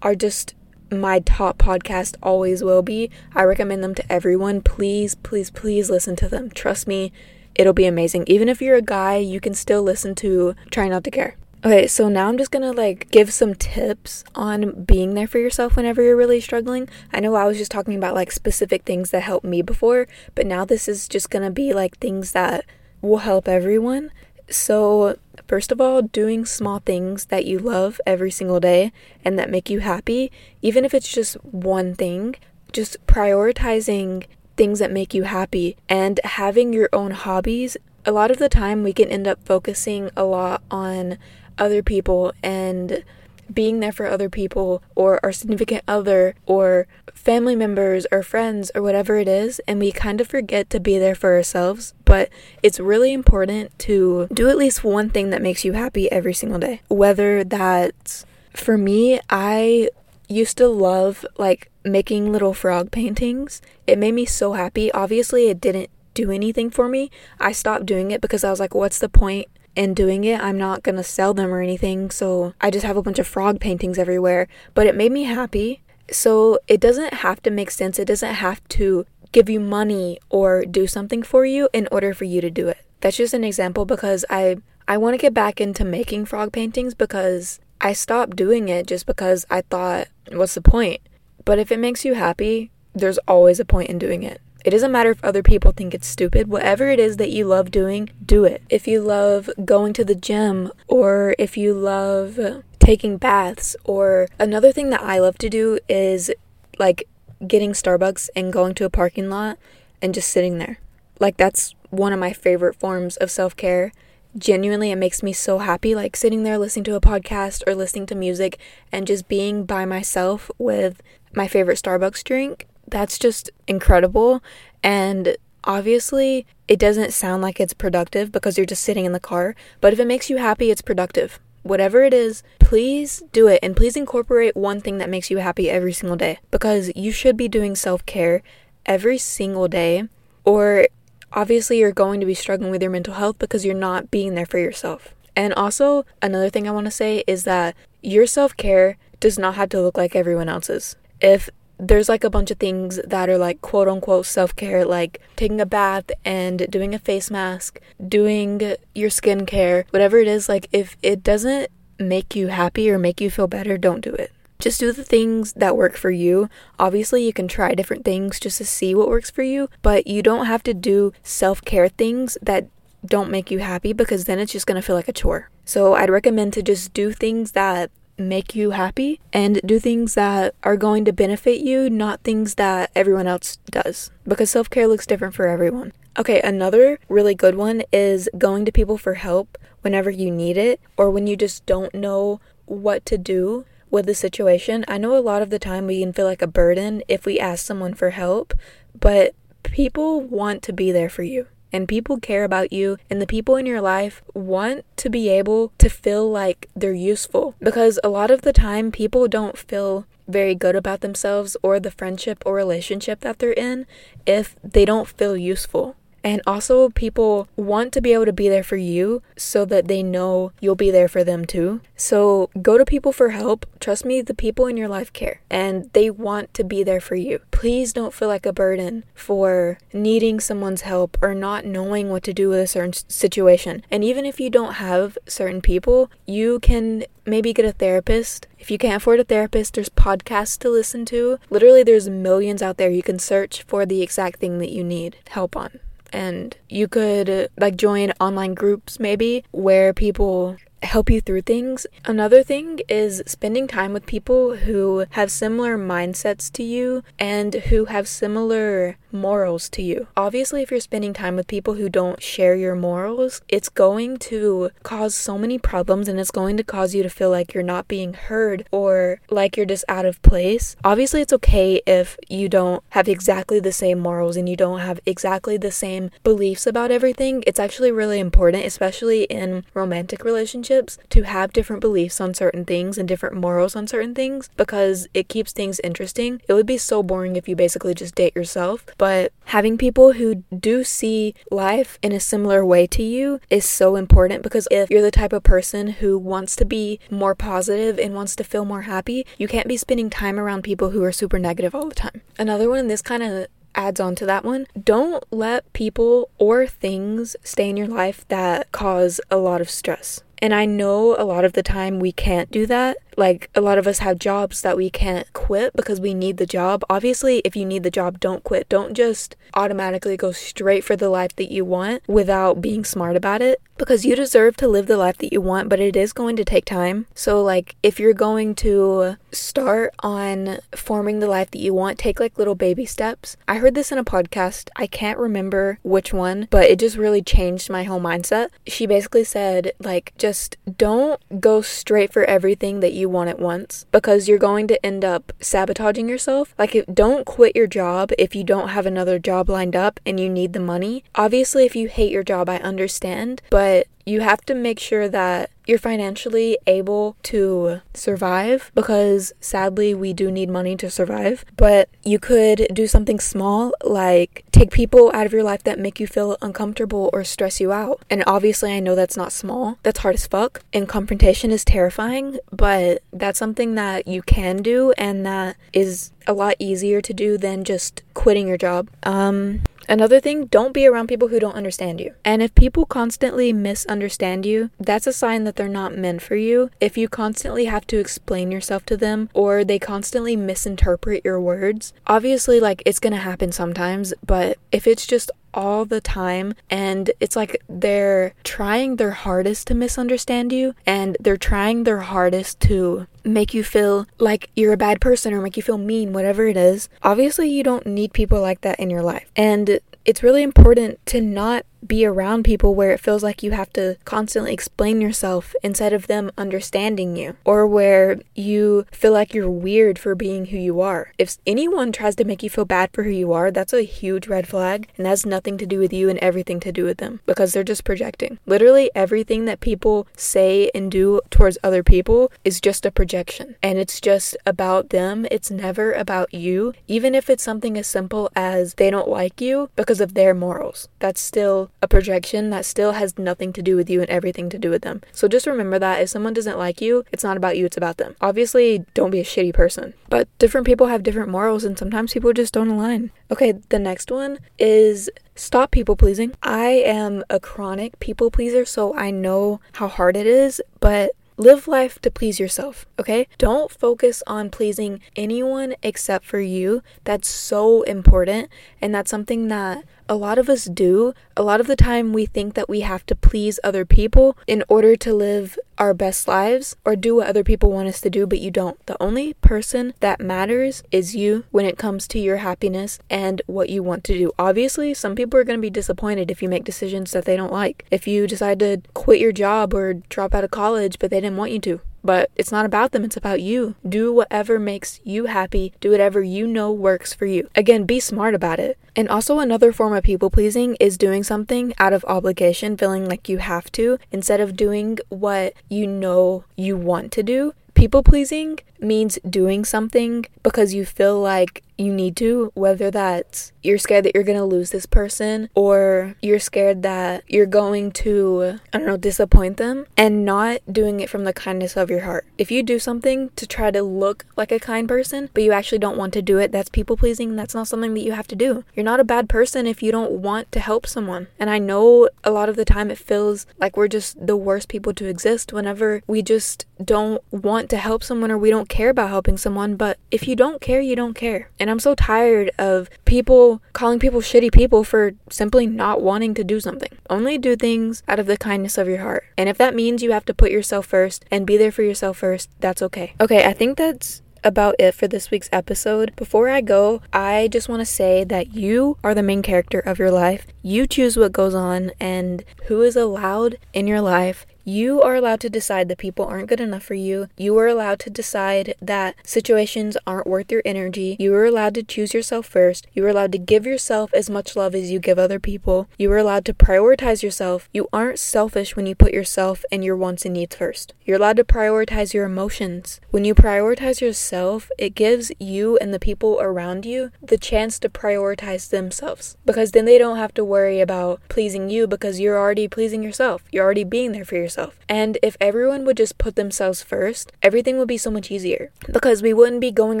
are 0.02 0.14
just 0.14 0.54
my 0.90 1.20
top 1.20 1.58
podcast, 1.58 2.16
always 2.22 2.62
will 2.62 2.82
be. 2.82 3.10
I 3.34 3.44
recommend 3.44 3.82
them 3.82 3.94
to 3.94 4.12
everyone. 4.12 4.60
Please, 4.60 5.14
please, 5.14 5.50
please 5.50 5.88
listen 5.88 6.16
to 6.16 6.28
them. 6.28 6.50
Trust 6.50 6.86
me, 6.86 7.12
it'll 7.54 7.72
be 7.72 7.86
amazing. 7.86 8.24
Even 8.26 8.48
if 8.48 8.60
you're 8.60 8.76
a 8.76 8.82
guy, 8.82 9.16
you 9.16 9.40
can 9.40 9.54
still 9.54 9.82
listen 9.82 10.14
to 10.16 10.54
Try 10.70 10.88
Not 10.88 11.04
to 11.04 11.10
Care. 11.10 11.36
Okay, 11.64 11.86
so 11.86 12.08
now 12.08 12.28
I'm 12.28 12.38
just 12.38 12.50
gonna 12.50 12.72
like 12.72 13.08
give 13.12 13.32
some 13.32 13.54
tips 13.54 14.24
on 14.34 14.82
being 14.82 15.14
there 15.14 15.28
for 15.28 15.38
yourself 15.38 15.76
whenever 15.76 16.02
you're 16.02 16.16
really 16.16 16.40
struggling. 16.40 16.88
I 17.12 17.20
know 17.20 17.36
I 17.36 17.44
was 17.44 17.56
just 17.56 17.70
talking 17.70 17.94
about 17.94 18.16
like 18.16 18.32
specific 18.32 18.82
things 18.82 19.10
that 19.10 19.22
helped 19.22 19.46
me 19.46 19.62
before, 19.62 20.08
but 20.34 20.44
now 20.44 20.64
this 20.64 20.88
is 20.88 21.06
just 21.06 21.30
gonna 21.30 21.52
be 21.52 21.72
like 21.72 21.98
things 21.98 22.32
that 22.32 22.64
will 23.00 23.18
help 23.18 23.46
everyone. 23.46 24.10
So, 24.48 25.16
first 25.46 25.70
of 25.70 25.80
all, 25.80 26.02
doing 26.02 26.44
small 26.44 26.80
things 26.80 27.26
that 27.26 27.46
you 27.46 27.60
love 27.60 28.00
every 28.04 28.32
single 28.32 28.58
day 28.58 28.90
and 29.24 29.38
that 29.38 29.48
make 29.48 29.70
you 29.70 29.78
happy, 29.78 30.32
even 30.62 30.84
if 30.84 30.92
it's 30.92 31.12
just 31.12 31.34
one 31.44 31.94
thing, 31.94 32.34
just 32.72 33.06
prioritizing 33.06 34.24
things 34.56 34.80
that 34.80 34.90
make 34.90 35.14
you 35.14 35.22
happy 35.22 35.76
and 35.88 36.18
having 36.24 36.72
your 36.72 36.88
own 36.92 37.12
hobbies. 37.12 37.76
A 38.04 38.10
lot 38.10 38.32
of 38.32 38.38
the 38.38 38.48
time, 38.48 38.82
we 38.82 38.92
can 38.92 39.08
end 39.08 39.28
up 39.28 39.44
focusing 39.44 40.10
a 40.16 40.24
lot 40.24 40.60
on 40.72 41.18
other 41.58 41.82
people 41.82 42.32
and 42.42 43.04
being 43.52 43.80
there 43.80 43.92
for 43.92 44.06
other 44.06 44.30
people 44.30 44.82
or 44.94 45.20
our 45.22 45.32
significant 45.32 45.82
other 45.86 46.34
or 46.46 46.86
family 47.12 47.54
members 47.54 48.06
or 48.10 48.22
friends 48.22 48.70
or 48.74 48.82
whatever 48.82 49.18
it 49.18 49.28
is 49.28 49.60
and 49.68 49.78
we 49.78 49.92
kind 49.92 50.20
of 50.20 50.28
forget 50.28 50.70
to 50.70 50.80
be 50.80 50.98
there 50.98 51.14
for 51.14 51.34
ourselves 51.34 51.92
but 52.04 52.28
it's 52.62 52.80
really 52.80 53.12
important 53.12 53.76
to 53.78 54.26
do 54.32 54.48
at 54.48 54.56
least 54.56 54.84
one 54.84 55.08
thing 55.08 55.30
that 55.30 55.42
makes 55.42 55.64
you 55.64 55.72
happy 55.72 56.10
every 56.12 56.34
single 56.34 56.58
day. 56.58 56.82
Whether 56.88 57.42
that's 57.42 58.26
for 58.52 58.76
me 58.76 59.20
I 59.30 59.88
used 60.28 60.58
to 60.58 60.68
love 60.68 61.24
like 61.38 61.70
making 61.84 62.32
little 62.32 62.54
frog 62.54 62.90
paintings. 62.90 63.62
It 63.86 63.98
made 63.98 64.12
me 64.12 64.24
so 64.24 64.52
happy. 64.52 64.92
Obviously 64.92 65.48
it 65.48 65.60
didn't 65.60 65.90
do 66.14 66.30
anything 66.30 66.70
for 66.70 66.88
me. 66.88 67.10
I 67.40 67.52
stopped 67.52 67.86
doing 67.86 68.10
it 68.10 68.20
because 68.20 68.44
I 68.44 68.50
was 68.50 68.60
like 68.60 68.74
what's 68.74 68.98
the 68.98 69.08
point 69.08 69.48
in 69.74 69.94
doing 69.94 70.24
it. 70.24 70.40
I'm 70.40 70.58
not 70.58 70.82
gonna 70.82 71.04
sell 71.04 71.34
them 71.34 71.52
or 71.52 71.60
anything, 71.60 72.10
so 72.10 72.54
I 72.60 72.70
just 72.70 72.84
have 72.84 72.96
a 72.96 73.02
bunch 73.02 73.18
of 73.18 73.26
frog 73.26 73.60
paintings 73.60 73.98
everywhere. 73.98 74.48
But 74.74 74.86
it 74.86 74.94
made 74.94 75.12
me 75.12 75.24
happy. 75.24 75.82
So 76.10 76.58
it 76.68 76.80
doesn't 76.80 77.14
have 77.14 77.42
to 77.42 77.50
make 77.50 77.70
sense. 77.70 77.98
It 77.98 78.06
doesn't 78.06 78.34
have 78.34 78.66
to 78.70 79.06
give 79.32 79.48
you 79.48 79.60
money 79.60 80.18
or 80.28 80.64
do 80.64 80.86
something 80.86 81.22
for 81.22 81.46
you 81.46 81.68
in 81.72 81.88
order 81.90 82.12
for 82.12 82.24
you 82.24 82.40
to 82.40 82.50
do 82.50 82.68
it. 82.68 82.78
That's 83.00 83.16
just 83.16 83.34
an 83.34 83.44
example 83.44 83.84
because 83.84 84.24
I 84.30 84.56
I 84.86 84.98
want 84.98 85.14
to 85.14 85.18
get 85.18 85.34
back 85.34 85.60
into 85.60 85.84
making 85.84 86.26
frog 86.26 86.52
paintings 86.52 86.94
because 86.94 87.60
I 87.80 87.94
stopped 87.94 88.36
doing 88.36 88.68
it 88.68 88.86
just 88.86 89.06
because 89.06 89.46
I 89.50 89.62
thought 89.62 90.08
what's 90.30 90.54
the 90.54 90.60
point? 90.60 91.00
But 91.44 91.58
if 91.58 91.72
it 91.72 91.78
makes 91.78 92.04
you 92.04 92.14
happy, 92.14 92.70
there's 92.94 93.18
always 93.26 93.58
a 93.58 93.64
point 93.64 93.90
in 93.90 93.98
doing 93.98 94.22
it. 94.22 94.40
It 94.64 94.70
doesn't 94.70 94.92
matter 94.92 95.10
if 95.10 95.24
other 95.24 95.42
people 95.42 95.72
think 95.72 95.92
it's 95.92 96.06
stupid. 96.06 96.48
Whatever 96.48 96.88
it 96.88 97.00
is 97.00 97.16
that 97.16 97.30
you 97.30 97.46
love 97.46 97.70
doing, 97.70 98.10
do 98.24 98.44
it. 98.44 98.62
If 98.68 98.86
you 98.86 99.00
love 99.00 99.50
going 99.64 99.92
to 99.94 100.04
the 100.04 100.14
gym, 100.14 100.70
or 100.86 101.34
if 101.38 101.56
you 101.56 101.74
love 101.74 102.38
taking 102.78 103.16
baths, 103.16 103.74
or 103.84 104.28
another 104.38 104.72
thing 104.72 104.90
that 104.90 105.02
I 105.02 105.18
love 105.18 105.38
to 105.38 105.50
do 105.50 105.78
is 105.88 106.30
like 106.78 107.08
getting 107.46 107.72
Starbucks 107.72 108.28
and 108.36 108.52
going 108.52 108.74
to 108.74 108.84
a 108.84 108.90
parking 108.90 109.28
lot 109.28 109.58
and 110.00 110.14
just 110.14 110.28
sitting 110.28 110.58
there. 110.58 110.78
Like, 111.18 111.36
that's 111.36 111.74
one 111.90 112.12
of 112.12 112.20
my 112.20 112.32
favorite 112.32 112.76
forms 112.76 113.16
of 113.16 113.30
self 113.30 113.56
care. 113.56 113.92
Genuinely, 114.38 114.90
it 114.90 114.96
makes 114.96 115.22
me 115.22 115.32
so 115.32 115.58
happy, 115.58 115.94
like 115.94 116.16
sitting 116.16 116.42
there 116.42 116.56
listening 116.56 116.84
to 116.84 116.94
a 116.94 117.00
podcast 117.00 117.62
or 117.66 117.74
listening 117.74 118.06
to 118.06 118.14
music 118.14 118.58
and 118.90 119.06
just 119.06 119.28
being 119.28 119.64
by 119.64 119.84
myself 119.84 120.50
with 120.56 121.02
my 121.34 121.46
favorite 121.46 121.78
Starbucks 121.78 122.24
drink 122.24 122.66
that's 122.86 123.18
just 123.18 123.50
incredible. 123.66 124.42
And 124.82 125.36
obviously, 125.64 126.46
it 126.68 126.78
doesn't 126.78 127.12
sound 127.12 127.42
like 127.42 127.60
it's 127.60 127.74
productive 127.74 128.32
because 128.32 128.56
you're 128.56 128.66
just 128.66 128.82
sitting 128.82 129.04
in 129.04 129.12
the 129.12 129.20
car, 129.20 129.54
but 129.80 129.92
if 129.92 129.98
it 129.98 130.06
makes 130.06 130.30
you 130.30 130.38
happy, 130.38 130.70
it's 130.70 130.82
productive. 130.82 131.38
Whatever 131.62 132.02
it 132.02 132.12
is, 132.12 132.42
please 132.58 133.22
do 133.32 133.46
it 133.46 133.60
and 133.62 133.76
please 133.76 133.96
incorporate 133.96 134.56
one 134.56 134.80
thing 134.80 134.98
that 134.98 135.08
makes 135.08 135.30
you 135.30 135.38
happy 135.38 135.70
every 135.70 135.92
single 135.92 136.16
day 136.16 136.38
because 136.50 136.90
you 136.96 137.12
should 137.12 137.36
be 137.36 137.48
doing 137.48 137.76
self 137.76 138.04
care 138.04 138.42
every 138.84 139.18
single 139.18 139.68
day, 139.68 140.08
or 140.44 140.88
obviously, 141.32 141.78
you're 141.78 141.92
going 141.92 142.18
to 142.18 142.26
be 142.26 142.34
struggling 142.34 142.70
with 142.70 142.82
your 142.82 142.90
mental 142.90 143.14
health 143.14 143.38
because 143.38 143.64
you're 143.64 143.74
not 143.74 144.10
being 144.10 144.34
there 144.34 144.46
for 144.46 144.58
yourself. 144.58 145.14
And 145.36 145.54
also, 145.54 146.04
another 146.20 146.50
thing 146.50 146.68
I 146.68 146.72
want 146.72 146.86
to 146.86 146.90
say 146.90 147.22
is 147.26 147.44
that 147.44 147.76
your 148.02 148.26
self 148.26 148.56
care 148.56 148.96
does 149.20 149.38
not 149.38 149.54
have 149.54 149.68
to 149.70 149.80
look 149.80 149.96
like 149.96 150.16
everyone 150.16 150.48
else's. 150.48 150.96
If 151.20 151.48
there's 151.82 152.08
like 152.08 152.22
a 152.22 152.30
bunch 152.30 152.52
of 152.52 152.58
things 152.58 153.00
that 153.04 153.28
are 153.28 153.38
like 153.38 153.60
quote 153.60 153.88
unquote 153.88 154.24
self 154.24 154.54
care, 154.54 154.84
like 154.84 155.20
taking 155.34 155.60
a 155.60 155.66
bath 155.66 156.10
and 156.24 156.70
doing 156.70 156.94
a 156.94 156.98
face 156.98 157.28
mask, 157.30 157.80
doing 158.06 158.76
your 158.94 159.10
skincare, 159.10 159.84
whatever 159.90 160.18
it 160.18 160.28
is. 160.28 160.48
Like, 160.48 160.68
if 160.72 160.96
it 161.02 161.24
doesn't 161.24 161.70
make 161.98 162.36
you 162.36 162.48
happy 162.48 162.88
or 162.88 162.98
make 162.98 163.20
you 163.20 163.30
feel 163.30 163.48
better, 163.48 163.76
don't 163.76 164.00
do 164.00 164.12
it. 164.12 164.32
Just 164.60 164.78
do 164.78 164.92
the 164.92 165.02
things 165.02 165.54
that 165.54 165.76
work 165.76 165.96
for 165.96 166.12
you. 166.12 166.48
Obviously, 166.78 167.26
you 167.26 167.32
can 167.32 167.48
try 167.48 167.74
different 167.74 168.04
things 168.04 168.38
just 168.38 168.58
to 168.58 168.64
see 168.64 168.94
what 168.94 169.08
works 169.08 169.30
for 169.30 169.42
you, 169.42 169.68
but 169.82 170.06
you 170.06 170.22
don't 170.22 170.46
have 170.46 170.62
to 170.62 170.74
do 170.74 171.12
self 171.24 171.64
care 171.64 171.88
things 171.88 172.38
that 172.40 172.68
don't 173.04 173.30
make 173.30 173.50
you 173.50 173.58
happy 173.58 173.92
because 173.92 174.26
then 174.26 174.38
it's 174.38 174.52
just 174.52 174.68
gonna 174.68 174.82
feel 174.82 174.94
like 174.94 175.08
a 175.08 175.12
chore. 175.12 175.50
So, 175.64 175.94
I'd 175.94 176.10
recommend 176.10 176.52
to 176.52 176.62
just 176.62 176.94
do 176.94 177.10
things 177.10 177.52
that 177.52 177.90
make 178.18 178.54
you 178.54 178.70
happy 178.70 179.20
and 179.32 179.60
do 179.64 179.78
things 179.78 180.14
that 180.14 180.54
are 180.62 180.76
going 180.76 181.04
to 181.04 181.12
benefit 181.12 181.60
you, 181.60 181.88
not 181.90 182.22
things 182.22 182.54
that 182.54 182.90
everyone 182.94 183.26
else 183.26 183.58
does. 183.70 184.10
Because 184.26 184.50
self 184.50 184.70
care 184.70 184.86
looks 184.86 185.06
different 185.06 185.34
for 185.34 185.46
everyone. 185.46 185.92
Okay, 186.18 186.40
another 186.42 186.98
really 187.08 187.34
good 187.34 187.54
one 187.54 187.82
is 187.92 188.28
going 188.36 188.64
to 188.64 188.72
people 188.72 188.98
for 188.98 189.14
help 189.14 189.56
whenever 189.80 190.10
you 190.10 190.30
need 190.30 190.56
it 190.56 190.80
or 190.96 191.10
when 191.10 191.26
you 191.26 191.36
just 191.36 191.64
don't 191.64 191.94
know 191.94 192.40
what 192.66 193.04
to 193.06 193.16
do 193.16 193.64
with 193.90 194.06
the 194.06 194.14
situation. 194.14 194.84
I 194.88 194.98
know 194.98 195.16
a 195.16 195.20
lot 195.20 195.42
of 195.42 195.50
the 195.50 195.58
time 195.58 195.86
we 195.86 196.00
can 196.00 196.12
feel 196.12 196.26
like 196.26 196.42
a 196.42 196.46
burden 196.46 197.02
if 197.08 197.24
we 197.24 197.40
ask 197.40 197.64
someone 197.64 197.94
for 197.94 198.10
help, 198.10 198.54
but 198.98 199.34
people 199.62 200.20
want 200.20 200.62
to 200.62 200.72
be 200.72 200.92
there 200.92 201.08
for 201.08 201.22
you 201.22 201.46
and 201.72 201.88
people 201.88 202.18
care 202.18 202.44
about 202.44 202.72
you 202.72 202.98
and 203.08 203.20
the 203.20 203.26
people 203.26 203.56
in 203.56 203.66
your 203.66 203.80
life 203.80 204.22
want 204.34 204.84
to 204.96 205.08
be 205.08 205.28
able 205.28 205.72
to 205.78 205.88
feel 205.88 206.30
like 206.30 206.68
they're 206.76 206.92
useful 206.92 207.54
because 207.60 207.98
a 208.04 208.08
lot 208.08 208.30
of 208.30 208.42
the 208.42 208.52
time 208.52 208.92
people 208.92 209.28
don't 209.28 209.58
feel 209.58 210.06
very 210.28 210.54
good 210.54 210.76
about 210.76 211.00
themselves 211.00 211.56
or 211.62 211.80
the 211.80 211.90
friendship 211.90 212.42
or 212.46 212.54
relationship 212.54 213.20
that 213.20 213.38
they're 213.38 213.52
in 213.52 213.86
if 214.26 214.56
they 214.62 214.84
don't 214.84 215.08
feel 215.08 215.36
useful. 215.36 215.96
And 216.24 216.40
also, 216.46 216.90
people 216.90 217.48
want 217.56 217.92
to 217.92 218.00
be 218.00 218.12
able 218.12 218.26
to 218.26 218.32
be 218.32 218.48
there 218.48 218.62
for 218.62 218.76
you 218.76 219.22
so 219.36 219.64
that 219.64 219.88
they 219.88 220.02
know 220.02 220.52
you'll 220.60 220.74
be 220.74 220.90
there 220.90 221.08
for 221.08 221.24
them 221.24 221.44
too. 221.44 221.80
So, 221.96 222.50
go 222.60 222.78
to 222.78 222.84
people 222.84 223.12
for 223.12 223.30
help. 223.30 223.66
Trust 223.80 224.04
me, 224.04 224.22
the 224.22 224.34
people 224.34 224.66
in 224.66 224.76
your 224.76 224.88
life 224.88 225.12
care 225.12 225.40
and 225.50 225.90
they 225.92 226.10
want 226.10 226.54
to 226.54 226.64
be 226.64 226.82
there 226.82 227.00
for 227.00 227.16
you. 227.16 227.40
Please 227.50 227.92
don't 227.92 228.14
feel 228.14 228.28
like 228.28 228.46
a 228.46 228.52
burden 228.52 229.04
for 229.14 229.78
needing 229.92 230.38
someone's 230.38 230.82
help 230.82 231.18
or 231.20 231.34
not 231.34 231.64
knowing 231.64 232.08
what 232.08 232.22
to 232.24 232.32
do 232.32 232.48
with 232.48 232.60
a 232.60 232.66
certain 232.66 232.92
situation. 232.92 233.84
And 233.90 234.04
even 234.04 234.24
if 234.24 234.38
you 234.38 234.50
don't 234.50 234.74
have 234.74 235.18
certain 235.26 235.60
people, 235.60 236.10
you 236.26 236.60
can 236.60 237.04
maybe 237.26 237.52
get 237.52 237.64
a 237.64 237.72
therapist. 237.72 238.46
If 238.58 238.70
you 238.70 238.78
can't 238.78 238.96
afford 238.96 239.20
a 239.20 239.24
therapist, 239.24 239.74
there's 239.74 239.88
podcasts 239.88 240.58
to 240.60 240.70
listen 240.70 241.04
to. 241.06 241.38
Literally, 241.50 241.82
there's 241.82 242.08
millions 242.08 242.62
out 242.62 242.76
there. 242.76 242.90
You 242.90 243.02
can 243.02 243.18
search 243.18 243.62
for 243.64 243.84
the 243.84 244.02
exact 244.02 244.38
thing 244.38 244.58
that 244.58 244.70
you 244.70 244.84
need 244.84 245.16
help 245.28 245.56
on 245.56 245.80
and 246.12 246.56
you 246.68 246.88
could 246.88 247.48
like 247.58 247.76
join 247.76 248.12
online 248.20 248.54
groups 248.54 249.00
maybe 249.00 249.44
where 249.52 249.92
people 249.92 250.56
help 250.82 251.10
you 251.10 251.20
through 251.20 251.42
things. 251.42 251.86
Another 252.04 252.42
thing 252.42 252.80
is 252.88 253.22
spending 253.26 253.66
time 253.66 253.92
with 253.92 254.06
people 254.06 254.56
who 254.56 255.06
have 255.10 255.30
similar 255.30 255.78
mindsets 255.78 256.50
to 256.52 256.62
you 256.62 257.02
and 257.18 257.54
who 257.54 257.86
have 257.86 258.08
similar 258.08 258.96
morals 259.12 259.68
to 259.68 259.82
you. 259.82 260.06
Obviously, 260.16 260.62
if 260.62 260.70
you're 260.70 260.80
spending 260.80 261.12
time 261.12 261.36
with 261.36 261.46
people 261.46 261.74
who 261.74 261.88
don't 261.88 262.22
share 262.22 262.54
your 262.54 262.74
morals, 262.74 263.42
it's 263.48 263.68
going 263.68 264.16
to 264.16 264.70
cause 264.82 265.14
so 265.14 265.36
many 265.38 265.58
problems 265.58 266.08
and 266.08 266.18
it's 266.18 266.30
going 266.30 266.56
to 266.56 266.64
cause 266.64 266.94
you 266.94 267.02
to 267.02 267.10
feel 267.10 267.30
like 267.30 267.52
you're 267.52 267.62
not 267.62 267.88
being 267.88 268.14
heard 268.14 268.66
or 268.70 269.20
like 269.30 269.56
you're 269.56 269.66
just 269.66 269.84
out 269.88 270.06
of 270.06 270.20
place. 270.22 270.76
Obviously, 270.82 271.20
it's 271.20 271.32
okay 271.32 271.82
if 271.86 272.16
you 272.28 272.48
don't 272.48 272.82
have 272.90 273.08
exactly 273.08 273.60
the 273.60 273.72
same 273.72 273.98
morals 273.98 274.36
and 274.36 274.48
you 274.48 274.56
don't 274.56 274.80
have 274.80 275.00
exactly 275.06 275.56
the 275.56 275.70
same 275.70 276.10
beliefs 276.24 276.66
about 276.66 276.90
everything. 276.90 277.44
It's 277.46 277.60
actually 277.60 277.92
really 277.92 278.18
important, 278.18 278.64
especially 278.64 279.24
in 279.24 279.64
romantic 279.74 280.24
relationships, 280.24 280.71
to 281.10 281.22
have 281.22 281.52
different 281.52 281.80
beliefs 281.80 282.20
on 282.20 282.34
certain 282.34 282.64
things 282.64 282.96
and 282.96 283.06
different 283.06 283.36
morals 283.36 283.76
on 283.76 283.86
certain 283.86 284.14
things 284.14 284.48
because 284.56 285.06
it 285.12 285.28
keeps 285.28 285.52
things 285.52 285.80
interesting. 285.84 286.40
It 286.48 286.54
would 286.54 286.66
be 286.66 286.78
so 286.78 287.02
boring 287.02 287.36
if 287.36 287.48
you 287.48 287.56
basically 287.56 287.94
just 287.94 288.14
date 288.14 288.34
yourself 288.34 288.86
but 288.98 289.32
having 289.46 289.76
people 289.76 290.12
who 290.12 290.36
do 290.56 290.84
see 290.84 291.34
life 291.50 291.98
in 292.02 292.12
a 292.12 292.20
similar 292.20 292.64
way 292.64 292.86
to 292.86 293.02
you 293.02 293.40
is 293.50 293.64
so 293.64 293.96
important 293.96 294.42
because 294.42 294.68
if 294.70 294.90
you're 294.90 295.02
the 295.02 295.10
type 295.10 295.32
of 295.32 295.42
person 295.42 295.88
who 295.88 296.18
wants 296.18 296.56
to 296.56 296.64
be 296.64 297.00
more 297.10 297.34
positive 297.34 297.98
and 297.98 298.14
wants 298.14 298.36
to 298.36 298.44
feel 298.44 298.64
more 298.64 298.82
happy, 298.82 299.26
you 299.38 299.48
can't 299.48 299.68
be 299.68 299.76
spending 299.76 300.08
time 300.08 300.38
around 300.38 300.62
people 300.62 300.90
who 300.90 301.02
are 301.02 301.12
super 301.12 301.38
negative 301.38 301.74
all 301.74 301.88
the 301.88 301.94
time. 301.94 302.22
Another 302.38 302.68
one, 302.68 302.88
this 302.88 303.02
kind 303.02 303.22
of 303.22 303.46
adds 303.74 304.00
on 304.00 304.14
to 304.14 304.26
that 304.26 304.44
one. 304.44 304.66
Don't 304.82 305.24
let 305.30 305.70
people 305.72 306.30
or 306.38 306.66
things 306.66 307.36
stay 307.42 307.68
in 307.68 307.76
your 307.76 307.88
life 307.88 308.26
that 308.28 308.70
cause 308.72 309.20
a 309.30 309.36
lot 309.36 309.60
of 309.60 309.70
stress. 309.70 310.22
And 310.42 310.52
I 310.52 310.66
know 310.66 311.14
a 311.16 311.24
lot 311.24 311.44
of 311.44 311.52
the 311.52 311.62
time 311.62 312.00
we 312.00 312.10
can't 312.10 312.50
do 312.50 312.66
that. 312.66 312.96
Like 313.16 313.50
a 313.54 313.60
lot 313.60 313.78
of 313.78 313.86
us 313.86 313.98
have 313.98 314.18
jobs 314.18 314.62
that 314.62 314.76
we 314.76 314.90
can't 314.90 315.30
quit 315.32 315.74
because 315.74 316.00
we 316.00 316.14
need 316.14 316.36
the 316.36 316.46
job. 316.46 316.84
Obviously, 316.88 317.38
if 317.44 317.56
you 317.56 317.64
need 317.64 317.82
the 317.82 317.90
job, 317.90 318.20
don't 318.20 318.44
quit. 318.44 318.68
Don't 318.68 318.94
just 318.94 319.36
automatically 319.54 320.16
go 320.16 320.32
straight 320.32 320.84
for 320.84 320.96
the 320.96 321.08
life 321.08 321.36
that 321.36 321.52
you 321.52 321.64
want 321.64 322.02
without 322.08 322.60
being 322.60 322.84
smart 322.84 323.16
about 323.16 323.42
it 323.42 323.60
because 323.76 324.04
you 324.04 324.14
deserve 324.14 324.56
to 324.56 324.68
live 324.68 324.86
the 324.86 324.96
life 324.96 325.18
that 325.18 325.32
you 325.32 325.40
want, 325.40 325.68
but 325.68 325.80
it 325.80 325.96
is 325.96 326.12
going 326.12 326.36
to 326.36 326.44
take 326.44 326.64
time. 326.64 327.06
So, 327.14 327.42
like, 327.42 327.74
if 327.82 327.98
you're 327.98 328.14
going 328.14 328.54
to 328.56 329.16
start 329.32 329.92
on 330.00 330.58
forming 330.74 331.18
the 331.18 331.26
life 331.26 331.50
that 331.50 331.58
you 331.58 331.74
want, 331.74 331.98
take 331.98 332.20
like 332.20 332.38
little 332.38 332.54
baby 332.54 332.86
steps. 332.86 333.36
I 333.48 333.56
heard 333.56 333.74
this 333.74 333.90
in 333.90 333.98
a 333.98 334.04
podcast. 334.04 334.68
I 334.76 334.86
can't 334.86 335.18
remember 335.18 335.78
which 335.82 336.12
one, 336.12 336.46
but 336.50 336.70
it 336.70 336.78
just 336.78 336.96
really 336.96 337.22
changed 337.22 337.70
my 337.70 337.82
whole 337.84 338.00
mindset. 338.00 338.50
She 338.66 338.86
basically 338.86 339.24
said, 339.24 339.72
like, 339.80 340.12
just 340.16 340.56
don't 340.76 341.20
go 341.40 341.60
straight 341.60 342.12
for 342.12 342.24
everything 342.24 342.80
that 342.80 342.92
you 342.92 343.01
want 343.08 343.30
at 343.30 343.38
once 343.38 343.86
because 343.92 344.28
you're 344.28 344.38
going 344.38 344.66
to 344.68 344.84
end 344.86 345.04
up 345.04 345.32
sabotaging 345.40 346.08
yourself. 346.08 346.54
Like, 346.58 346.74
if, 346.74 346.86
don't 346.86 347.26
quit 347.26 347.56
your 347.56 347.66
job 347.66 348.10
if 348.18 348.34
you 348.34 348.44
don't 348.44 348.68
have 348.68 348.86
another 348.86 349.18
job 349.18 349.48
lined 349.48 349.76
up 349.76 350.00
and 350.04 350.18
you 350.18 350.28
need 350.28 350.52
the 350.52 350.60
money. 350.60 351.04
Obviously, 351.14 351.64
if 351.64 351.76
you 351.76 351.88
hate 351.88 352.12
your 352.12 352.24
job, 352.24 352.48
I 352.48 352.56
understand, 352.58 353.42
but 353.50 353.86
you 354.04 354.20
have 354.20 354.40
to 354.42 354.54
make 354.54 354.78
sure 354.78 355.08
that 355.08 355.50
you're 355.66 355.78
financially 355.78 356.58
able 356.66 357.16
to 357.22 357.80
survive 357.94 358.72
because 358.74 359.32
sadly 359.40 359.94
we 359.94 360.12
do 360.12 360.30
need 360.30 360.50
money 360.50 360.76
to 360.76 360.90
survive. 360.90 361.44
But 361.56 361.88
you 362.02 362.18
could 362.18 362.66
do 362.72 362.86
something 362.86 363.20
small 363.20 363.72
like 363.84 364.44
take 364.50 364.70
people 364.70 365.10
out 365.14 365.26
of 365.26 365.32
your 365.32 365.42
life 365.42 365.62
that 365.64 365.78
make 365.78 366.00
you 366.00 366.06
feel 366.06 366.36
uncomfortable 366.42 367.10
or 367.12 367.24
stress 367.24 367.60
you 367.60 367.72
out. 367.72 368.02
And 368.10 368.24
obviously, 368.26 368.72
I 368.72 368.80
know 368.80 368.94
that's 368.94 369.16
not 369.16 369.32
small, 369.32 369.78
that's 369.82 370.00
hard 370.00 370.14
as 370.14 370.26
fuck. 370.26 370.62
And 370.72 370.88
confrontation 370.88 371.50
is 371.50 371.64
terrifying, 371.64 372.38
but 372.50 373.02
that's 373.12 373.38
something 373.38 373.74
that 373.76 374.06
you 374.08 374.22
can 374.22 374.58
do 374.58 374.92
and 374.92 375.24
that 375.26 375.56
is 375.72 376.10
a 376.26 376.32
lot 376.32 376.54
easier 376.58 377.00
to 377.00 377.12
do 377.12 377.36
than 377.36 377.64
just 377.64 378.02
quitting 378.14 378.46
your 378.46 378.56
job. 378.58 378.88
Um, 379.02 379.62
Another 379.88 380.20
thing, 380.20 380.46
don't 380.46 380.72
be 380.72 380.86
around 380.86 381.08
people 381.08 381.28
who 381.28 381.40
don't 381.40 381.54
understand 381.54 382.00
you. 382.00 382.14
And 382.24 382.42
if 382.42 382.54
people 382.54 382.86
constantly 382.86 383.52
misunderstand 383.52 384.46
you, 384.46 384.70
that's 384.78 385.06
a 385.06 385.12
sign 385.12 385.44
that 385.44 385.56
they're 385.56 385.68
not 385.68 385.96
meant 385.96 386.22
for 386.22 386.36
you. 386.36 386.70
If 386.80 386.96
you 386.96 387.08
constantly 387.08 387.66
have 387.66 387.86
to 387.88 387.98
explain 387.98 388.50
yourself 388.50 388.84
to 388.86 388.96
them 388.96 389.28
or 389.34 389.64
they 389.64 389.78
constantly 389.78 390.36
misinterpret 390.36 391.24
your 391.24 391.40
words, 391.40 391.92
obviously, 392.06 392.60
like 392.60 392.82
it's 392.86 393.00
gonna 393.00 393.16
happen 393.16 393.52
sometimes, 393.52 394.14
but 394.24 394.58
if 394.70 394.86
it's 394.86 395.06
just 395.06 395.30
all 395.54 395.84
the 395.84 396.00
time 396.00 396.54
and 396.70 397.10
it's 397.20 397.36
like 397.36 397.62
they're 397.68 398.32
trying 398.42 398.96
their 398.96 399.10
hardest 399.10 399.66
to 399.66 399.74
misunderstand 399.74 400.52
you 400.52 400.74
and 400.86 401.16
they're 401.20 401.36
trying 401.36 401.84
their 401.84 402.00
hardest 402.00 402.58
to 402.60 403.06
make 403.24 403.54
you 403.54 403.64
feel 403.64 404.06
like 404.18 404.50
you're 404.54 404.72
a 404.72 404.76
bad 404.78 405.00
person 405.00 405.32
or 405.32 405.40
make 405.40 405.56
you 405.56 405.62
feel 405.62 405.78
mean, 405.78 406.12
whatever 406.12 406.46
it 406.46 406.56
is. 406.56 406.88
Obviously, 407.02 407.48
you 407.48 407.62
don't 407.62 407.86
need 407.86 408.12
people 408.12 408.40
like 408.40 408.60
that 408.62 408.78
in 408.80 408.90
your 408.90 409.02
life. 409.02 409.30
And 409.36 409.80
it's 410.04 410.22
really 410.22 410.42
important 410.42 411.04
to 411.06 411.20
not 411.20 411.64
be 411.86 412.04
around 412.06 412.44
people 412.44 412.74
where 412.74 412.92
it 412.92 413.00
feels 413.00 413.22
like 413.22 413.42
you 413.42 413.52
have 413.52 413.72
to 413.72 413.96
constantly 414.04 414.52
explain 414.52 415.00
yourself 415.00 415.54
instead 415.62 415.92
of 415.92 416.06
them 416.06 416.30
understanding 416.38 417.16
you, 417.16 417.36
or 417.44 417.66
where 417.66 418.20
you 418.34 418.86
feel 418.92 419.12
like 419.12 419.34
you're 419.34 419.50
weird 419.50 419.98
for 419.98 420.14
being 420.14 420.46
who 420.46 420.56
you 420.56 420.80
are. 420.80 421.12
If 421.18 421.38
anyone 421.46 421.92
tries 421.92 422.16
to 422.16 422.24
make 422.24 422.42
you 422.42 422.50
feel 422.50 422.64
bad 422.64 422.90
for 422.92 423.02
who 423.02 423.10
you 423.10 423.32
are, 423.32 423.50
that's 423.50 423.72
a 423.72 423.82
huge 423.82 424.28
red 424.28 424.46
flag 424.46 424.88
and 424.96 425.06
has 425.06 425.26
nothing 425.26 425.58
to 425.58 425.66
do 425.66 425.78
with 425.78 425.92
you 425.92 426.08
and 426.08 426.18
everything 426.20 426.60
to 426.60 426.72
do 426.72 426.84
with 426.84 426.98
them 426.98 427.20
because 427.26 427.52
they're 427.52 427.64
just 427.64 427.84
projecting. 427.84 428.38
Literally, 428.46 428.90
everything 428.94 429.44
that 429.46 429.60
people 429.60 430.06
say 430.16 430.70
and 430.74 430.90
do 430.90 431.20
towards 431.30 431.58
other 431.62 431.82
people 431.82 432.30
is 432.44 432.60
just 432.60 432.86
a 432.86 432.90
projection 432.90 433.56
and 433.62 433.78
it's 433.78 434.00
just 434.00 434.36
about 434.46 434.90
them. 434.90 435.26
It's 435.30 435.50
never 435.50 435.92
about 435.92 436.32
you, 436.32 436.74
even 436.86 437.14
if 437.14 437.28
it's 437.28 437.42
something 437.42 437.76
as 437.76 437.86
simple 437.86 438.30
as 438.36 438.74
they 438.74 438.90
don't 438.90 439.08
like 439.08 439.40
you 439.40 439.70
because 439.76 440.00
of 440.00 440.14
their 440.14 440.34
morals. 440.34 440.88
That's 440.98 441.20
still 441.20 441.70
a 441.82 441.88
projection 441.88 442.50
that 442.50 442.64
still 442.64 442.92
has 442.92 443.18
nothing 443.18 443.52
to 443.52 443.60
do 443.60 443.76
with 443.76 443.90
you 443.90 444.00
and 444.00 444.08
everything 444.08 444.48
to 444.48 444.58
do 444.58 444.70
with 444.70 444.82
them. 444.82 445.02
So 445.10 445.28
just 445.28 445.46
remember 445.46 445.78
that 445.80 446.00
if 446.00 446.08
someone 446.08 446.32
doesn't 446.32 446.58
like 446.58 446.80
you, 446.80 447.04
it's 447.12 447.24
not 447.24 447.36
about 447.36 447.58
you, 447.58 447.66
it's 447.66 447.76
about 447.76 447.96
them. 447.96 448.14
Obviously, 448.20 448.86
don't 448.94 449.10
be 449.10 449.20
a 449.20 449.24
shitty 449.24 449.52
person. 449.52 449.94
But 450.08 450.28
different 450.38 450.66
people 450.66 450.86
have 450.86 451.02
different 451.02 451.28
morals 451.28 451.64
and 451.64 451.76
sometimes 451.76 452.12
people 452.12 452.32
just 452.32 452.54
don't 452.54 452.68
align. 452.68 453.10
Okay, 453.30 453.52
the 453.68 453.78
next 453.78 454.10
one 454.10 454.38
is 454.58 455.10
stop 455.34 455.72
people 455.72 455.96
pleasing. 455.96 456.34
I 456.42 456.68
am 456.68 457.24
a 457.28 457.40
chronic 457.40 457.98
people 457.98 458.30
pleaser, 458.30 458.64
so 458.64 458.94
I 458.96 459.10
know 459.10 459.60
how 459.72 459.88
hard 459.88 460.16
it 460.16 460.26
is, 460.26 460.60
but 460.80 461.12
live 461.36 461.66
life 461.68 462.00
to 462.00 462.10
please 462.10 462.38
yourself, 462.38 462.86
okay? 462.98 463.26
Don't 463.38 463.70
focus 463.70 464.22
on 464.26 464.50
pleasing 464.50 465.00
anyone 465.16 465.74
except 465.82 466.24
for 466.24 466.40
you. 466.40 466.82
That's 467.04 467.28
so 467.28 467.82
important. 467.82 468.48
And 468.80 468.94
that's 468.94 469.10
something 469.10 469.48
that 469.48 469.84
a 470.08 470.16
lot 470.16 470.38
of 470.38 470.50
us 470.50 470.64
do. 470.66 471.14
A 471.36 471.42
lot 471.42 471.60
of 471.60 471.66
the 471.66 471.76
time, 471.76 472.12
we 472.12 472.26
think 472.26 472.52
that 472.54 472.68
we 472.68 472.80
have 472.80 473.06
to 473.06 473.14
please 473.14 473.58
other 473.64 473.86
people 473.86 474.36
in 474.46 474.62
order 474.68 474.94
to 474.96 475.14
live 475.14 475.58
our 475.78 475.94
best 475.94 476.28
lives 476.28 476.76
or 476.84 476.94
do 476.94 477.16
what 477.16 477.26
other 477.26 477.42
people 477.42 477.70
want 477.70 477.88
us 477.88 478.00
to 478.02 478.10
do, 478.10 478.26
but 478.26 478.38
you 478.38 478.50
don't. 478.50 478.84
The 478.86 479.02
only 479.02 479.32
person 479.34 479.94
that 480.00 480.20
matters 480.20 480.82
is 480.90 481.16
you 481.16 481.44
when 481.50 481.64
it 481.64 481.78
comes 481.78 482.06
to 482.08 482.18
your 482.18 482.38
happiness 482.38 482.98
and 483.08 483.40
what 483.46 483.70
you 483.70 483.82
want 483.82 484.04
to 484.04 484.18
do. 484.18 484.32
Obviously, 484.38 484.92
some 484.92 485.14
people 485.14 485.40
are 485.40 485.44
going 485.44 485.58
to 485.58 485.62
be 485.62 485.70
disappointed 485.70 486.30
if 486.30 486.42
you 486.42 486.48
make 486.48 486.64
decisions 486.64 487.12
that 487.12 487.24
they 487.24 487.36
don't 487.36 487.52
like. 487.52 487.86
If 487.90 488.06
you 488.06 488.26
decide 488.26 488.58
to 488.58 488.82
quit 488.92 489.18
your 489.18 489.32
job 489.32 489.72
or 489.72 489.94
drop 489.94 490.34
out 490.34 490.44
of 490.44 490.50
college, 490.50 490.98
but 490.98 491.10
they 491.10 491.21
didn't 491.22 491.38
want 491.38 491.52
you 491.52 491.60
to. 491.60 491.80
But 492.04 492.30
it's 492.36 492.50
not 492.52 492.66
about 492.66 492.92
them, 492.92 493.04
it's 493.04 493.16
about 493.16 493.40
you. 493.40 493.76
Do 493.88 494.12
whatever 494.12 494.58
makes 494.58 495.00
you 495.04 495.26
happy, 495.26 495.72
do 495.80 495.90
whatever 495.90 496.22
you 496.22 496.46
know 496.46 496.72
works 496.72 497.14
for 497.14 497.26
you. 497.26 497.48
Again, 497.54 497.84
be 497.84 498.00
smart 498.00 498.34
about 498.34 498.58
it. 498.58 498.76
And 498.96 499.08
also, 499.08 499.38
another 499.38 499.72
form 499.72 499.94
of 499.94 500.04
people 500.04 500.28
pleasing 500.28 500.76
is 500.80 500.98
doing 500.98 501.22
something 501.22 501.72
out 501.78 501.92
of 501.92 502.04
obligation, 502.06 502.76
feeling 502.76 503.08
like 503.08 503.28
you 503.28 503.38
have 503.38 503.70
to, 503.72 503.98
instead 504.10 504.40
of 504.40 504.56
doing 504.56 504.98
what 505.08 505.54
you 505.68 505.86
know 505.86 506.44
you 506.56 506.76
want 506.76 507.12
to 507.12 507.22
do. 507.22 507.54
People 507.74 508.02
pleasing 508.02 508.58
means 508.80 509.18
doing 509.28 509.64
something 509.64 510.26
because 510.42 510.74
you 510.74 510.84
feel 510.84 511.18
like 511.18 511.62
you 511.78 511.92
need 511.92 512.16
to, 512.16 512.50
whether 512.54 512.90
that's 512.90 513.52
you're 513.62 513.78
scared 513.78 514.04
that 514.04 514.14
you're 514.14 514.24
going 514.24 514.38
to 514.38 514.44
lose 514.44 514.70
this 514.70 514.86
person 514.86 515.48
or 515.54 516.14
you're 516.20 516.38
scared 516.38 516.82
that 516.82 517.22
you're 517.28 517.46
going 517.46 517.92
to, 517.92 518.58
I 518.72 518.78
don't 518.78 518.86
know, 518.86 518.96
disappoint 518.96 519.56
them 519.56 519.86
and 519.96 520.24
not 520.24 520.60
doing 520.70 521.00
it 521.00 521.08
from 521.08 521.24
the 521.24 521.32
kindness 521.32 521.76
of 521.76 521.90
your 521.90 522.00
heart. 522.00 522.26
If 522.38 522.50
you 522.50 522.62
do 522.62 522.78
something 522.78 523.30
to 523.36 523.46
try 523.46 523.70
to 523.70 523.82
look 523.82 524.26
like 524.36 524.52
a 524.52 524.58
kind 524.58 524.88
person, 524.88 525.30
but 525.32 525.42
you 525.42 525.52
actually 525.52 525.78
don't 525.78 525.96
want 525.96 526.12
to 526.14 526.22
do 526.22 526.38
it, 526.38 526.52
that's 526.52 526.68
people 526.68 526.96
pleasing. 526.96 527.36
That's 527.36 527.54
not 527.54 527.68
something 527.68 527.94
that 527.94 528.00
you 528.00 528.12
have 528.12 528.28
to 528.28 528.36
do. 528.36 528.64
You're 528.74 528.84
not 528.84 529.00
a 529.00 529.04
bad 529.04 529.28
person 529.28 529.66
if 529.66 529.82
you 529.82 529.92
don't 529.92 530.12
want 530.12 530.50
to 530.52 530.60
help 530.60 530.86
someone. 530.86 531.28
And 531.38 531.48
I 531.50 531.58
know 531.58 532.08
a 532.24 532.30
lot 532.30 532.48
of 532.48 532.56
the 532.56 532.64
time 532.64 532.90
it 532.90 532.98
feels 532.98 533.46
like 533.58 533.76
we're 533.76 533.88
just 533.88 534.26
the 534.26 534.36
worst 534.36 534.68
people 534.68 534.92
to 534.94 535.06
exist 535.06 535.52
whenever 535.52 536.02
we 536.06 536.22
just 536.22 536.66
don't 536.84 537.22
want 537.30 537.70
to 537.70 537.76
help 537.76 538.02
someone 538.02 538.30
or 538.30 538.38
we 538.38 538.50
don't 538.50 538.68
care 538.68 538.90
about 538.90 539.10
helping 539.10 539.36
someone. 539.36 539.76
But 539.76 539.98
if 540.10 540.26
you 540.26 540.34
don't 540.34 540.60
care, 540.60 540.80
you 540.80 540.96
don't 540.96 541.14
care. 541.14 541.50
And 541.62 541.70
I'm 541.70 541.78
so 541.78 541.94
tired 541.94 542.50
of 542.58 542.90
people 543.04 543.62
calling 543.72 544.00
people 544.00 544.20
shitty 544.20 544.50
people 544.50 544.82
for 544.82 545.12
simply 545.30 545.64
not 545.64 546.02
wanting 546.02 546.34
to 546.34 546.42
do 546.42 546.58
something. 546.58 546.90
Only 547.08 547.38
do 547.38 547.54
things 547.54 548.02
out 548.08 548.18
of 548.18 548.26
the 548.26 548.36
kindness 548.36 548.78
of 548.78 548.88
your 548.88 548.98
heart. 548.98 549.22
And 549.38 549.48
if 549.48 549.58
that 549.58 549.72
means 549.72 550.02
you 550.02 550.10
have 550.10 550.24
to 550.24 550.34
put 550.34 550.50
yourself 550.50 550.86
first 550.86 551.24
and 551.30 551.46
be 551.46 551.56
there 551.56 551.70
for 551.70 551.84
yourself 551.84 552.18
first, 552.18 552.50
that's 552.58 552.82
okay. 552.82 553.14
Okay, 553.20 553.46
I 553.46 553.52
think 553.52 553.78
that's 553.78 554.22
about 554.42 554.74
it 554.80 554.92
for 554.92 555.06
this 555.06 555.30
week's 555.30 555.48
episode. 555.52 556.16
Before 556.16 556.48
I 556.48 556.62
go, 556.62 557.00
I 557.12 557.46
just 557.46 557.68
want 557.68 557.78
to 557.78 557.86
say 557.86 558.24
that 558.24 558.54
you 558.54 558.98
are 559.04 559.14
the 559.14 559.22
main 559.22 559.40
character 559.40 559.78
of 559.78 560.00
your 560.00 560.10
life. 560.10 560.48
You 560.62 560.88
choose 560.88 561.16
what 561.16 561.30
goes 561.30 561.54
on 561.54 561.92
and 562.00 562.44
who 562.64 562.82
is 562.82 562.96
allowed 562.96 563.56
in 563.72 563.86
your 563.86 564.00
life. 564.00 564.46
You 564.64 565.02
are 565.02 565.16
allowed 565.16 565.40
to 565.40 565.50
decide 565.50 565.88
that 565.88 565.98
people 565.98 566.24
aren't 566.24 566.48
good 566.48 566.60
enough 566.60 566.84
for 566.84 566.94
you. 566.94 567.26
You 567.36 567.58
are 567.58 567.66
allowed 567.66 567.98
to 568.00 568.10
decide 568.10 568.74
that 568.80 569.16
situations 569.24 569.96
aren't 570.06 570.28
worth 570.28 570.52
your 570.52 570.62
energy. 570.64 571.16
You 571.18 571.34
are 571.34 571.44
allowed 571.44 571.74
to 571.74 571.82
choose 571.82 572.14
yourself 572.14 572.46
first. 572.46 572.86
You 572.92 573.04
are 573.04 573.08
allowed 573.08 573.32
to 573.32 573.38
give 573.38 573.66
yourself 573.66 574.14
as 574.14 574.30
much 574.30 574.54
love 574.54 574.76
as 574.76 574.92
you 574.92 575.00
give 575.00 575.18
other 575.18 575.40
people. 575.40 575.88
You 575.98 576.12
are 576.12 576.18
allowed 576.18 576.44
to 576.44 576.54
prioritize 576.54 577.24
yourself. 577.24 577.68
You 577.72 577.88
aren't 577.92 578.20
selfish 578.20 578.76
when 578.76 578.86
you 578.86 578.94
put 578.94 579.12
yourself 579.12 579.64
and 579.72 579.84
your 579.84 579.96
wants 579.96 580.24
and 580.24 580.34
needs 580.34 580.54
first. 580.54 580.94
You're 581.04 581.16
allowed 581.16 581.38
to 581.38 581.44
prioritize 581.44 582.14
your 582.14 582.24
emotions. 582.24 583.00
When 583.10 583.24
you 583.24 583.34
prioritize 583.34 584.00
yourself, 584.00 584.70
it 584.78 584.94
gives 584.94 585.32
you 585.40 585.76
and 585.78 585.92
the 585.92 585.98
people 585.98 586.38
around 586.40 586.86
you 586.86 587.10
the 587.20 587.36
chance 587.36 587.80
to 587.80 587.88
prioritize 587.88 588.70
themselves 588.70 589.36
because 589.44 589.72
then 589.72 589.86
they 589.86 589.98
don't 589.98 590.18
have 590.18 590.34
to 590.34 590.44
worry 590.44 590.80
about 590.80 591.20
pleasing 591.28 591.68
you 591.68 591.88
because 591.88 592.20
you're 592.20 592.38
already 592.38 592.68
pleasing 592.68 593.02
yourself. 593.02 593.42
You're 593.50 593.64
already 593.64 593.82
being 593.82 594.12
there 594.12 594.24
for 594.24 594.36
yourself 594.36 594.51
yourself. 594.52 594.78
And 594.88 595.18
if 595.22 595.36
everyone 595.40 595.84
would 595.84 595.96
just 595.96 596.18
put 596.18 596.36
themselves 596.36 596.82
first, 596.82 597.32
everything 597.42 597.78
would 597.78 597.88
be 597.88 597.98
so 597.98 598.10
much 598.10 598.30
easier. 598.30 598.70
Because 598.90 599.22
we 599.22 599.32
wouldn't 599.32 599.60
be 599.60 599.70
going 599.70 600.00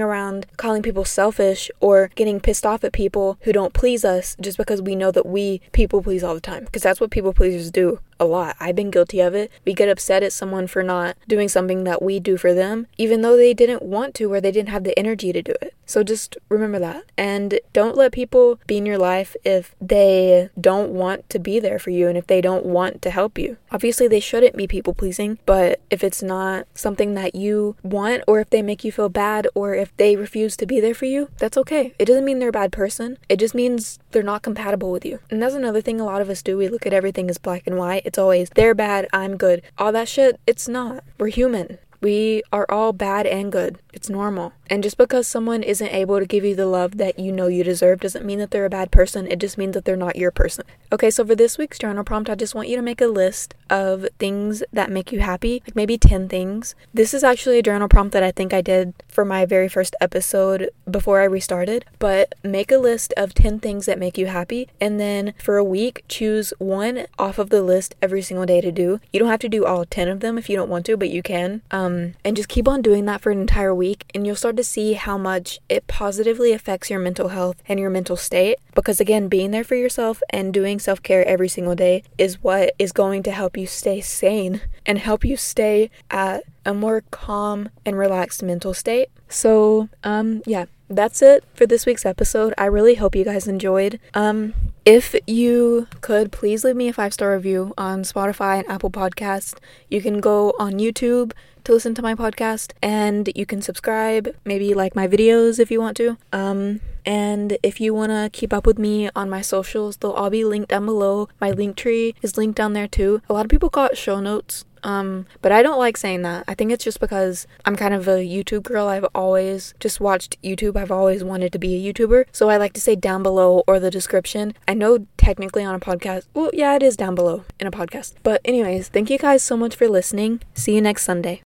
around 0.00 0.46
calling 0.56 0.82
people 0.82 1.04
selfish 1.04 1.70
or 1.80 2.10
getting 2.14 2.40
pissed 2.40 2.66
off 2.66 2.84
at 2.84 2.92
people 2.92 3.38
who 3.42 3.52
don't 3.52 3.74
please 3.74 4.04
us 4.04 4.36
just 4.40 4.58
because 4.58 4.82
we 4.82 4.94
know 4.94 5.10
that 5.10 5.26
we 5.26 5.60
people 5.72 6.02
please 6.02 6.22
all 6.22 6.34
the 6.34 6.40
time. 6.40 6.64
Because 6.64 6.82
that's 6.82 7.00
what 7.00 7.10
people 7.10 7.32
pleasers 7.32 7.70
do 7.70 8.00
a 8.22 8.24
lot. 8.24 8.56
I've 8.60 8.76
been 8.76 8.90
guilty 8.90 9.20
of 9.20 9.34
it. 9.34 9.50
We 9.64 9.74
get 9.74 9.88
upset 9.88 10.22
at 10.22 10.32
someone 10.32 10.66
for 10.66 10.82
not 10.82 11.16
doing 11.28 11.48
something 11.48 11.84
that 11.84 12.00
we 12.00 12.20
do 12.20 12.36
for 12.36 12.54
them, 12.54 12.86
even 12.96 13.22
though 13.22 13.36
they 13.36 13.52
didn't 13.52 13.82
want 13.82 14.14
to 14.14 14.32
or 14.32 14.40
they 14.40 14.52
didn't 14.52 14.70
have 14.70 14.84
the 14.84 14.98
energy 14.98 15.32
to 15.32 15.42
do 15.42 15.54
it. 15.60 15.74
So 15.84 16.02
just 16.02 16.38
remember 16.48 16.78
that. 16.78 17.04
And 17.18 17.60
don't 17.72 17.96
let 17.96 18.12
people 18.12 18.58
be 18.66 18.78
in 18.78 18.86
your 18.86 18.96
life 18.96 19.36
if 19.44 19.74
they 19.80 20.48
don't 20.58 20.90
want 20.90 21.28
to 21.28 21.38
be 21.38 21.60
there 21.60 21.78
for 21.78 21.90
you 21.90 22.08
and 22.08 22.16
if 22.16 22.26
they 22.26 22.40
don't 22.40 22.64
want 22.64 23.02
to 23.02 23.10
help 23.10 23.36
you. 23.36 23.58
Obviously, 23.70 24.08
they 24.08 24.20
shouldn't 24.20 24.56
be 24.56 24.66
people 24.66 24.94
pleasing, 24.94 25.38
but 25.44 25.80
if 25.90 26.02
it's 26.02 26.22
not 26.22 26.66
something 26.74 27.14
that 27.14 27.34
you 27.34 27.76
want 27.82 28.22
or 28.26 28.40
if 28.40 28.48
they 28.48 28.62
make 28.62 28.84
you 28.84 28.92
feel 28.92 29.08
bad 29.08 29.46
or 29.54 29.74
if 29.74 29.94
they 29.96 30.16
refuse 30.16 30.56
to 30.56 30.66
be 30.66 30.80
there 30.80 30.94
for 30.94 31.04
you, 31.04 31.28
that's 31.38 31.58
okay. 31.58 31.94
It 31.98 32.06
doesn't 32.06 32.24
mean 32.24 32.38
they're 32.38 32.48
a 32.48 32.52
bad 32.52 32.72
person. 32.72 33.18
It 33.28 33.38
just 33.38 33.54
means 33.54 33.98
they're 34.12 34.22
not 34.22 34.42
compatible 34.42 34.92
with 34.92 35.04
you. 35.04 35.18
And 35.30 35.42
that's 35.42 35.54
another 35.54 35.80
thing 35.80 36.00
a 36.00 36.04
lot 36.04 36.22
of 36.22 36.30
us 36.30 36.42
do. 36.42 36.56
We 36.56 36.68
look 36.68 36.86
at 36.86 36.92
everything 36.92 37.28
as 37.28 37.38
black 37.38 37.66
and 37.66 37.76
white. 37.76 38.02
Always 38.18 38.50
they're 38.50 38.74
bad, 38.74 39.08
I'm 39.12 39.36
good. 39.36 39.62
All 39.78 39.92
that 39.92 40.08
shit, 40.08 40.40
it's 40.46 40.68
not. 40.68 41.04
We're 41.18 41.28
human. 41.28 41.78
We 42.00 42.42
are 42.52 42.66
all 42.68 42.92
bad 42.92 43.26
and 43.26 43.52
good. 43.52 43.78
It's 43.92 44.10
normal. 44.10 44.52
And 44.72 44.82
just 44.82 44.96
because 44.96 45.28
someone 45.28 45.62
isn't 45.62 45.92
able 45.92 46.18
to 46.18 46.24
give 46.24 46.46
you 46.46 46.56
the 46.56 46.64
love 46.64 46.96
that 46.96 47.18
you 47.18 47.30
know 47.30 47.46
you 47.46 47.62
deserve 47.62 48.00
doesn't 48.00 48.24
mean 48.24 48.38
that 48.38 48.52
they're 48.52 48.64
a 48.64 48.70
bad 48.70 48.90
person. 48.90 49.30
It 49.30 49.38
just 49.38 49.58
means 49.58 49.74
that 49.74 49.84
they're 49.84 49.96
not 49.96 50.16
your 50.16 50.30
person. 50.30 50.64
Okay, 50.90 51.10
so 51.10 51.26
for 51.26 51.34
this 51.34 51.58
week's 51.58 51.78
journal 51.78 52.04
prompt, 52.04 52.30
I 52.30 52.36
just 52.36 52.54
want 52.54 52.68
you 52.68 52.76
to 52.76 52.82
make 52.82 53.02
a 53.02 53.06
list 53.06 53.54
of 53.68 54.08
things 54.18 54.62
that 54.72 54.90
make 54.90 55.12
you 55.12 55.20
happy, 55.20 55.62
like 55.66 55.76
maybe 55.76 55.98
10 55.98 56.26
things. 56.26 56.74
This 56.94 57.12
is 57.12 57.22
actually 57.22 57.58
a 57.58 57.62
journal 57.62 57.86
prompt 57.86 58.14
that 58.14 58.22
I 58.22 58.30
think 58.30 58.54
I 58.54 58.62
did 58.62 58.94
for 59.08 59.26
my 59.26 59.44
very 59.44 59.68
first 59.68 59.94
episode 60.00 60.70
before 60.90 61.20
I 61.20 61.24
restarted. 61.24 61.84
But 61.98 62.34
make 62.42 62.72
a 62.72 62.78
list 62.78 63.12
of 63.14 63.34
10 63.34 63.60
things 63.60 63.84
that 63.84 63.98
make 63.98 64.16
you 64.16 64.28
happy, 64.28 64.70
and 64.80 64.98
then 64.98 65.34
for 65.36 65.58
a 65.58 65.64
week, 65.64 66.02
choose 66.08 66.54
one 66.58 67.04
off 67.18 67.38
of 67.38 67.50
the 67.50 67.62
list 67.62 67.94
every 68.00 68.22
single 68.22 68.46
day 68.46 68.62
to 68.62 68.72
do. 68.72 69.00
You 69.12 69.20
don't 69.20 69.28
have 69.28 69.40
to 69.40 69.50
do 69.50 69.66
all 69.66 69.84
10 69.84 70.08
of 70.08 70.20
them 70.20 70.38
if 70.38 70.48
you 70.48 70.56
don't 70.56 70.70
want 70.70 70.86
to, 70.86 70.96
but 70.96 71.10
you 71.10 71.22
can. 71.22 71.60
Um, 71.70 72.14
and 72.24 72.36
just 72.36 72.48
keep 72.48 72.66
on 72.66 72.80
doing 72.80 73.04
that 73.04 73.20
for 73.20 73.30
an 73.30 73.40
entire 73.42 73.74
week, 73.74 74.10
and 74.14 74.26
you'll 74.26 74.36
start 74.36 74.56
to 74.56 74.61
see 74.64 74.94
how 74.94 75.18
much 75.18 75.60
it 75.68 75.86
positively 75.86 76.52
affects 76.52 76.90
your 76.90 76.98
mental 76.98 77.28
health 77.28 77.62
and 77.68 77.78
your 77.78 77.90
mental 77.90 78.16
state. 78.16 78.58
Because 78.74 79.00
again, 79.00 79.28
being 79.28 79.50
there 79.50 79.64
for 79.64 79.74
yourself 79.74 80.22
and 80.30 80.52
doing 80.52 80.78
self 80.78 81.02
care 81.02 81.26
every 81.26 81.48
single 81.48 81.74
day 81.74 82.02
is 82.18 82.42
what 82.42 82.72
is 82.78 82.92
going 82.92 83.22
to 83.24 83.30
help 83.30 83.56
you 83.56 83.66
stay 83.66 84.00
sane 84.00 84.60
and 84.86 84.98
help 84.98 85.24
you 85.24 85.36
stay 85.36 85.90
at 86.10 86.44
a 86.64 86.74
more 86.74 87.02
calm 87.10 87.68
and 87.84 87.98
relaxed 87.98 88.42
mental 88.42 88.74
state. 88.74 89.08
So, 89.28 89.88
um, 90.04 90.42
yeah, 90.46 90.66
that's 90.88 91.22
it 91.22 91.44
for 91.54 91.66
this 91.66 91.86
week's 91.86 92.04
episode. 92.04 92.54
I 92.58 92.66
really 92.66 92.96
hope 92.96 93.14
you 93.14 93.24
guys 93.24 93.48
enjoyed. 93.48 93.98
Um, 94.14 94.54
if 94.84 95.14
you 95.26 95.86
could 96.00 96.32
please 96.32 96.64
leave 96.64 96.76
me 96.76 96.88
a 96.88 96.92
five 96.92 97.14
star 97.14 97.32
review 97.34 97.72
on 97.78 98.02
Spotify 98.02 98.58
and 98.58 98.68
Apple 98.68 98.90
Podcasts. 98.90 99.54
You 99.88 100.02
can 100.02 100.20
go 100.20 100.54
on 100.58 100.74
YouTube 100.74 101.32
to 101.64 101.72
listen 101.72 101.94
to 101.94 102.02
my 102.02 102.14
podcast 102.14 102.72
and 102.82 103.30
you 103.34 103.46
can 103.46 103.62
subscribe, 103.62 104.34
maybe 104.44 104.74
like 104.74 104.94
my 104.94 105.08
videos 105.08 105.58
if 105.58 105.70
you 105.70 105.80
want 105.80 105.96
to. 105.98 106.16
Um, 106.32 106.80
and 107.04 107.58
if 107.62 107.80
you 107.80 107.94
want 107.94 108.10
to 108.10 108.30
keep 108.32 108.52
up 108.52 108.66
with 108.66 108.78
me 108.78 109.10
on 109.14 109.28
my 109.28 109.40
socials, 109.40 109.96
they'll 109.96 110.12
all 110.12 110.30
be 110.30 110.44
linked 110.44 110.70
down 110.70 110.86
below. 110.86 111.28
My 111.40 111.50
link 111.50 111.76
tree 111.76 112.14
is 112.22 112.36
linked 112.36 112.56
down 112.56 112.72
there 112.72 112.88
too. 112.88 113.22
A 113.28 113.32
lot 113.32 113.44
of 113.44 113.50
people 113.50 113.70
call 113.70 113.86
it 113.86 113.98
show 113.98 114.20
notes. 114.20 114.64
Um, 114.84 115.26
but 115.40 115.52
I 115.52 115.62
don't 115.62 115.78
like 115.78 115.96
saying 115.96 116.22
that. 116.22 116.44
I 116.48 116.54
think 116.54 116.72
it's 116.72 116.84
just 116.84 117.00
because 117.00 117.46
I'm 117.64 117.76
kind 117.76 117.94
of 117.94 118.08
a 118.08 118.26
YouTube 118.26 118.64
girl. 118.64 118.88
I've 118.88 119.06
always 119.14 119.74
just 119.80 120.00
watched 120.00 120.40
YouTube. 120.42 120.76
I've 120.76 120.90
always 120.90 121.22
wanted 121.22 121.52
to 121.52 121.58
be 121.58 121.74
a 121.74 121.92
YouTuber. 121.92 122.24
So 122.32 122.48
I 122.48 122.56
like 122.56 122.72
to 122.74 122.80
say 122.80 122.96
down 122.96 123.22
below 123.22 123.62
or 123.66 123.78
the 123.78 123.90
description. 123.90 124.54
I 124.66 124.74
know 124.74 125.06
technically 125.16 125.64
on 125.64 125.74
a 125.74 125.80
podcast, 125.80 126.26
well, 126.34 126.50
yeah, 126.52 126.74
it 126.74 126.82
is 126.82 126.96
down 126.96 127.14
below 127.14 127.44
in 127.60 127.66
a 127.66 127.70
podcast. 127.70 128.14
But, 128.22 128.40
anyways, 128.44 128.88
thank 128.88 129.10
you 129.10 129.18
guys 129.18 129.42
so 129.42 129.56
much 129.56 129.76
for 129.76 129.88
listening. 129.88 130.40
See 130.54 130.74
you 130.74 130.80
next 130.80 131.04
Sunday. 131.04 131.42